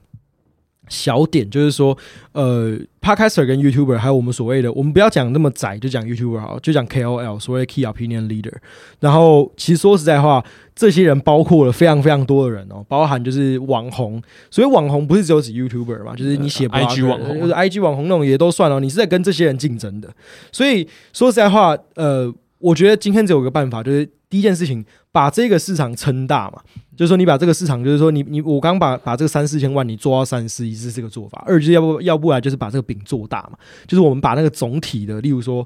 [0.87, 1.97] 小点就是说，
[2.33, 8.53] 呃，Podcaster 跟 YouTuber，还有我们所谓的，我们不要讲那么窄，就讲 YouTuber 好，就讲 KOL，所谓的 Key Opinion Leader。
[8.99, 10.43] 然后，其实说实在话，
[10.75, 14.21] 这些人包括了非常非常多的人哦，包含就是网红。
[14.49, 18.79] 所以网红不是只有指 YouTuber 嘛，就是你写 IG 网红，就是 IG 网红那种也都算了。
[18.79, 20.09] 你是在跟这些人竞争的。
[20.51, 24.85] 所以说实在话，呃，我觉得今天只有一个办法，就是第一件事情。
[25.15, 26.61] 把这个市场撑大嘛，
[26.97, 35.65] 就是说你把这个市场，就是说你你我刚把把这个三四千万你做到三十四亿是这个做法，二就是要不要不然就是把这个饼做大嘛，就是我们把那个总体的，例如说，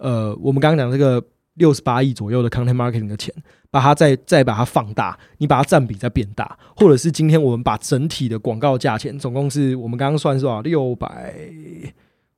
[0.00, 1.24] 呃，我们刚刚讲这个
[1.54, 3.32] 六十八亿左右的 content marketing 的钱，
[3.70, 10.60] 把它再再把它放大，你把它占比再变大，或者是今天我们把整体的广告价钱总共是我们刚刚算是多少？
[10.62, 11.32] 六百，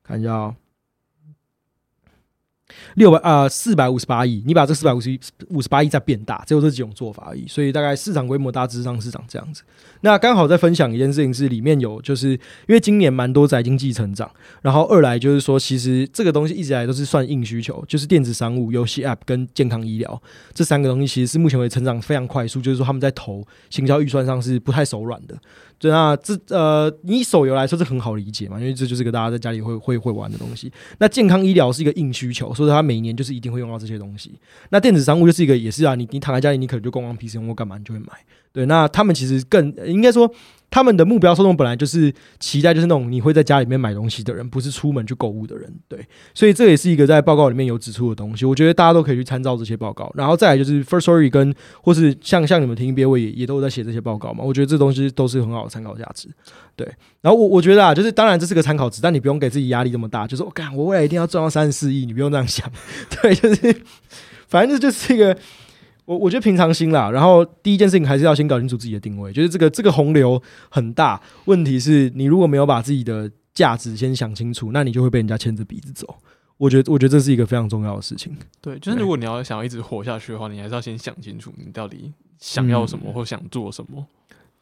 [0.03, 0.55] 看一下。
[2.95, 5.19] 六百啊，四百五十八亿，你把这四百五十
[5.49, 7.47] 五十八亿再变大，只有这几种做法而已。
[7.47, 9.63] 所以大概市场规模大致上是长这样子。
[10.01, 20.21] 那刚好再分享一件事情是，里面有就是因为今年蛮多宅经济成长，然后二来就是说，其实这个东西一直以来都是算硬需求，就是电子商务、游戏 App 跟健康医疗
[20.53, 25.37] 这三个东西，其实是目前为止成长非常快速，就是说他们在投行销预算上是不太手软的。
[25.83, 30.73] 对啊，这呃，你手游来说是很好理解嘛，因为这就是个大家在家里会会会玩的东西。
[30.99, 34.31] 那健康医疗是一个硬需求，所以它每年就是一定会用到这些东西。
[34.71, 38.07] 那电子商务就是一个也是啊，你你躺在家里，你可能就逛逛 PC 或干嘛，你就会买。
[38.53, 40.33] 对，那他们其实更应该说。
[40.75, 45.71] 他们的目标受众本来就是期待，就是那种你会在家里面买东西的人，不是出门去购物的人。
[45.87, 48.47] 对，所以这也是一个在报告里面有指出的东西。
[48.47, 50.11] 我觉得大家都可以去参照这些报告。
[50.15, 54.43] 然后再来就是 First Story 跟或是像像你们听别位也也都在写这些报告嘛。
[54.43, 56.31] 我觉得这东西都是很好的参考价值。
[56.75, 56.91] 对，
[57.21, 60.27] 然后我我觉得啊，就是当然这是个参考值，但你不用给自己压力这么大。
[60.27, 62.67] 就是我干，我未来一定要赚到三十四亿，你不用这样想。
[63.21, 63.77] 对，就是
[64.49, 65.37] 反正这就是一个。
[66.05, 76.17] 我我觉得平常心啦，然后第一件事情还是要先搞清楚自己的定位，就是这个这个洪流很大，问题是你如果没有把自己的价值先想清楚，那你就会被人家牵着鼻子走。
[76.59, 78.37] 我觉得我觉得这是一个非常重要的事情。
[78.61, 84.05] 对，就是如果你要想要一直活下去的话，你还是要先想清楚你到底想要什么或想做什么。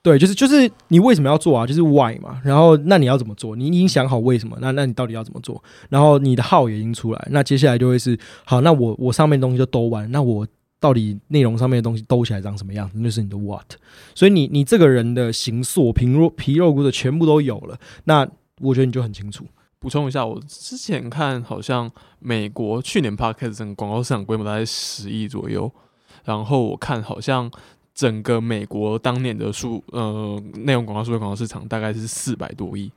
[0.02, 1.66] 对，就是就是你为什么要做啊？
[1.66, 2.40] 就是 why 嘛。
[2.44, 3.56] 然后那你要怎么做？
[3.56, 4.56] 你已经想好为什么？
[4.60, 5.62] 那那你到底要怎么做？
[5.88, 8.60] 然后你的号也已经出来，那接下来就会是好。
[8.60, 10.46] 那我我上面东西就都完，那我。
[10.80, 12.90] 到底内容上面的东西兜起来长什么样？
[12.94, 13.74] 那是你的 what。
[14.14, 18.26] 所以你你这个人的形塑、皮肉皮肉骨的全部都有了，那
[18.60, 19.46] 我觉得你就很清楚。
[19.78, 25.70] 补充一下，我之前看好像美国去年 Podcast 整个广告市场规模大概十亿左右，
[26.24, 27.50] 然后我看好像
[27.94, 32.90] 整个美国当年的数呃内容广告、数位广告市场大概是四百多亿。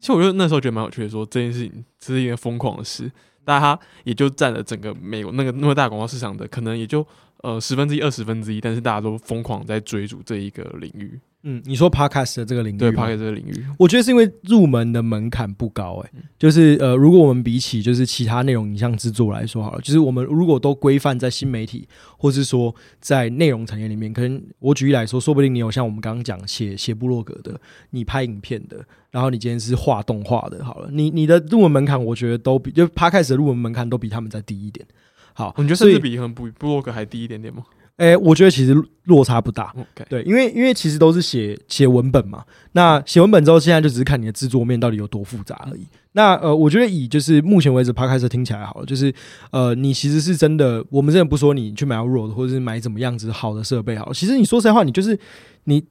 [0.00, 3.10] 其实我觉得那时候觉得蛮有趣的，说这件事情是一件疯狂的事。
[3.42, 7.04] 但它也就占了整个美国那个那么大广告市场的可能也就
[7.42, 21.88] 呃十分之一、二十分之一，但是大家都疯狂在追逐这一个领域，嗯，你说 podcast 的这个领域对 podcast 这个领域，我觉得是因为入门的门槛不高、欸，就是呃，如果我们比起就是其他内容影像制作来说好了，就是我们如果都规范在新媒体，
[22.18, 27.58] 或是说在内容产业里面，可能我举例来说，说不定你有像我们刚刚讲写写部落格的，
[27.90, 34.86] 你拍影片的，然后你今天是画动画的，好了，你你的入门门槛，我觉得都比就 podcast 的入门门槛都比他们再低一点。
[35.34, 37.62] 好，你觉得甚至比可能比布洛克还低一点点吗
[37.96, 38.74] 诶、我觉得其实
[39.04, 39.74] 落差不大。
[39.76, 45.86] ？OK，对，因为因为其实都是写写文本嘛，那写文本之后，现在就只是看你的制作面到底有多复杂而已。
[46.12, 49.12] 那呃，我觉得以就是目前为止 p 开始听起来好了，就是
[49.50, 55.18] 呃，你其实是真的，我们真的不说你去买 Rode 或者是买怎么样子好的设备好了，其实你说实在话，你就是
[55.64, 55.84] 你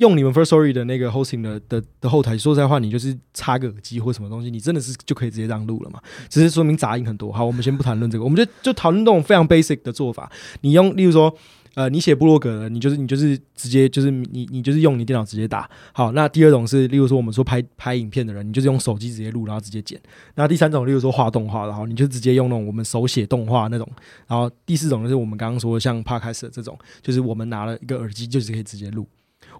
[0.00, 6.00] 用你们 First Story 的那个 hosting 的的的后台，说实在话，你就是插个耳机或什么东西，你真的是就可以直接这样录了嘛？
[6.28, 7.32] 只是说明杂音很多。
[7.32, 10.30] 好，我们先不谈论这个，我们就就讨论这种非常 basic 的做法。
[10.62, 11.34] 你用，例如说。
[11.74, 15.70] 呃，你写部落格的，你就是你就是直接就是你你就是用你电脑直接打。
[15.92, 19.98] 好，那第二种是，例如说我们说拍拍影片的人，你就是用手机直接录，然后直接剪。
[20.34, 23.88] 那第三种，例如说画动画然后，你就直接用那种我们手写动画那种。
[24.26, 29.06] 然后第四种就是我们刚刚说像 Podcast 的这种，就是我们拿了一个耳机，就是可以直接录。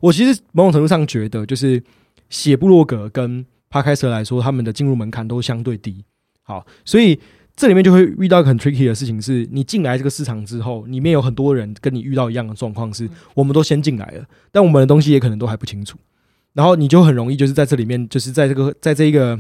[0.01, 1.83] 我其实某种程度上觉得，就是
[2.29, 6.05] 写布洛格跟 Podcast 来说，他们的进入门槛都相对低。
[6.43, 7.19] 好，所以。
[7.57, 15.99] 这里面就会遇到一个很 tricky 的事情，是你进来这个市场之后，里面有很多人跟你遇到一样的状况，是我们都先进来了，但我们的东西也可能都还不清楚，
[16.55, 19.39] 然后你就很容易就是在这里面，就是在这个在这一个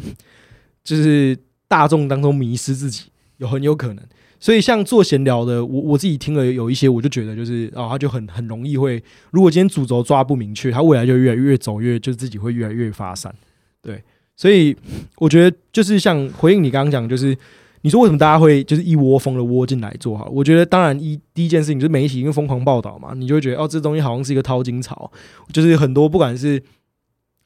[0.84, 1.34] 就是
[1.66, 3.04] 大众当中迷失自己，
[3.38, 4.04] 有很有可能。
[4.40, 13.32] 所以像做闲聊的，我我自己听了有一些，我就觉得就是啊，他就很很容易会，如果今天主轴抓不明确，他未来就越来越走越，就自己会越来越发散。
[13.80, 14.02] 对，
[14.34, 14.74] 所以
[15.18, 17.36] 我觉得就是像回应你刚刚讲，就是。
[17.82, 20.28] 你说为什么大家会就是一窝蜂的窝进来做好？
[20.30, 25.10] 我觉得当然一第一件事情就是媒体因为疯狂报道嘛，你就会觉得哦，这东西好像是一个淘金潮，
[25.50, 26.62] 就是很多不管是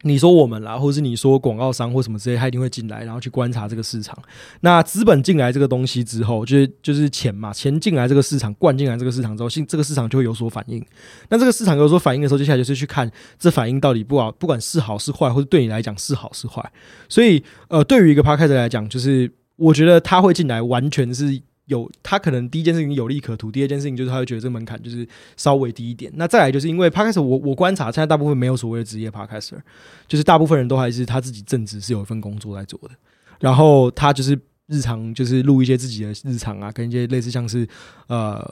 [0.05, 4.17] 你说我们啦，或是你说广告商或什么之类，他一定会进来，然后去观察这个市场。
[4.61, 10.85] 那资本进来这个东西之后，就是就是钱嘛，钱进来这个市场，灌进来这个市场之后，这个市场就会有所反应。
[11.29, 16.73] 那这个市场有所反应的时候，接下来就是去看这反应到底不好，不管是好是坏，或者对你来讲是好是坏。
[17.09, 19.31] 所以呃，对于一个 p a r k e r 来讲，就是。
[19.57, 25.07] 我觉得他会进来，完全是有他可能第一件事情有利可图，第二件事情就是他会觉得这个门槛就是
[25.37, 26.13] 稍微低一点。
[26.17, 29.59] 那再来就是因为 Podcaster，我我观察现在大部分没有所谓的职业 Podcaster，
[30.07, 32.91] 就是大部分人都还是他自己正职是有一份工作在做的，
[33.41, 37.69] 然后他就是日常就是录一些自己的日常啊，跟一些类似像是
[38.07, 38.43] 呃，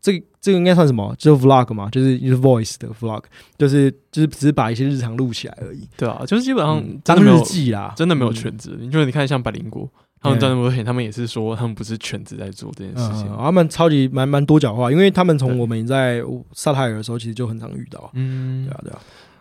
[0.00, 1.14] 这这个应该算什么？
[1.18, 3.24] 就是 Vlog 嘛，就是就是 Voice 的 Vlog，
[3.58, 8.76] 就是就是只是把一些日常录起来而已，对啊，就是基本上嗯当真的没有日记啦，真的没有嗯全职。
[8.80, 9.86] 你就你看像百灵果，
[10.20, 13.38] 他们赚那么多钱，他们也是说他们不是全职在做这件事情嗯，。
[13.38, 18.10] 他们超级蛮蛮多角化，因为他们从我们在萨泰尔的时候，其实就很常遇到。
[18.14, 18.98] 嗯对啊，对啊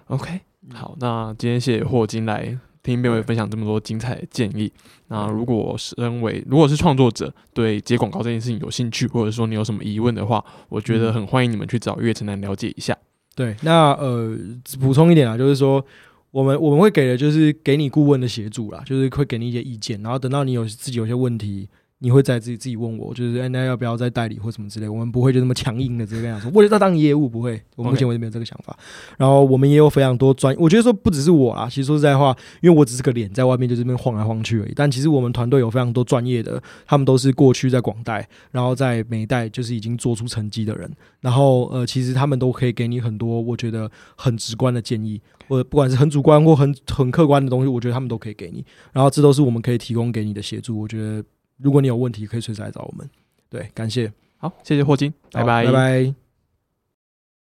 [0.07, 0.39] ，OK，
[0.73, 4.71] 好，那今天谢谢霍金来听编委分享这么多精彩的建议。
[5.09, 12.95] 那如果身为如果是创作者，对接广告这件事情有兴趣，或者说你有什么疑问的话，我觉得很欢迎你们去找岳城南了解一下。
[13.35, 13.55] 对。
[13.63, 14.37] 那呃，
[14.79, 15.83] 补充一点啊，就是说，
[16.31, 21.67] 我们我们会给的就是给你顾问的协助啦，就是会给你一些意见，然后等到你有自己有些问题。
[22.01, 28.77] 你会在自己自己问我，就是哎、那要不要再代理或什么之类，我们不会就那么强硬的直接跟他说，为了要当业务，不会，我们目前为止没有这个想法。
[29.17, 34.73] 然后我们也有非常多专，我觉得说不只是我啊，其实说实在话，因为我只是个脸在外面就这边晃来晃去而已。
[34.75, 40.89] 但其实我们团队有非常多专业的，他们都是过去在广代，然后在美代就是已经做出成绩的人。
[41.19, 45.19] 然后呃，其实他们都可以给你很多我觉得很直观的建议，
[45.49, 48.63] 或者不管是很主观或很很客观的东西，我觉得他们都可以给你。
[48.93, 50.79] 然后这都是我们可以提供给你的协助。
[50.79, 51.21] 我觉得
[51.61, 53.07] 如果你有问题，可以随时来找我们。
[53.49, 56.28] 对，感谢，好，谢谢霍金，拜好拜，拜拜。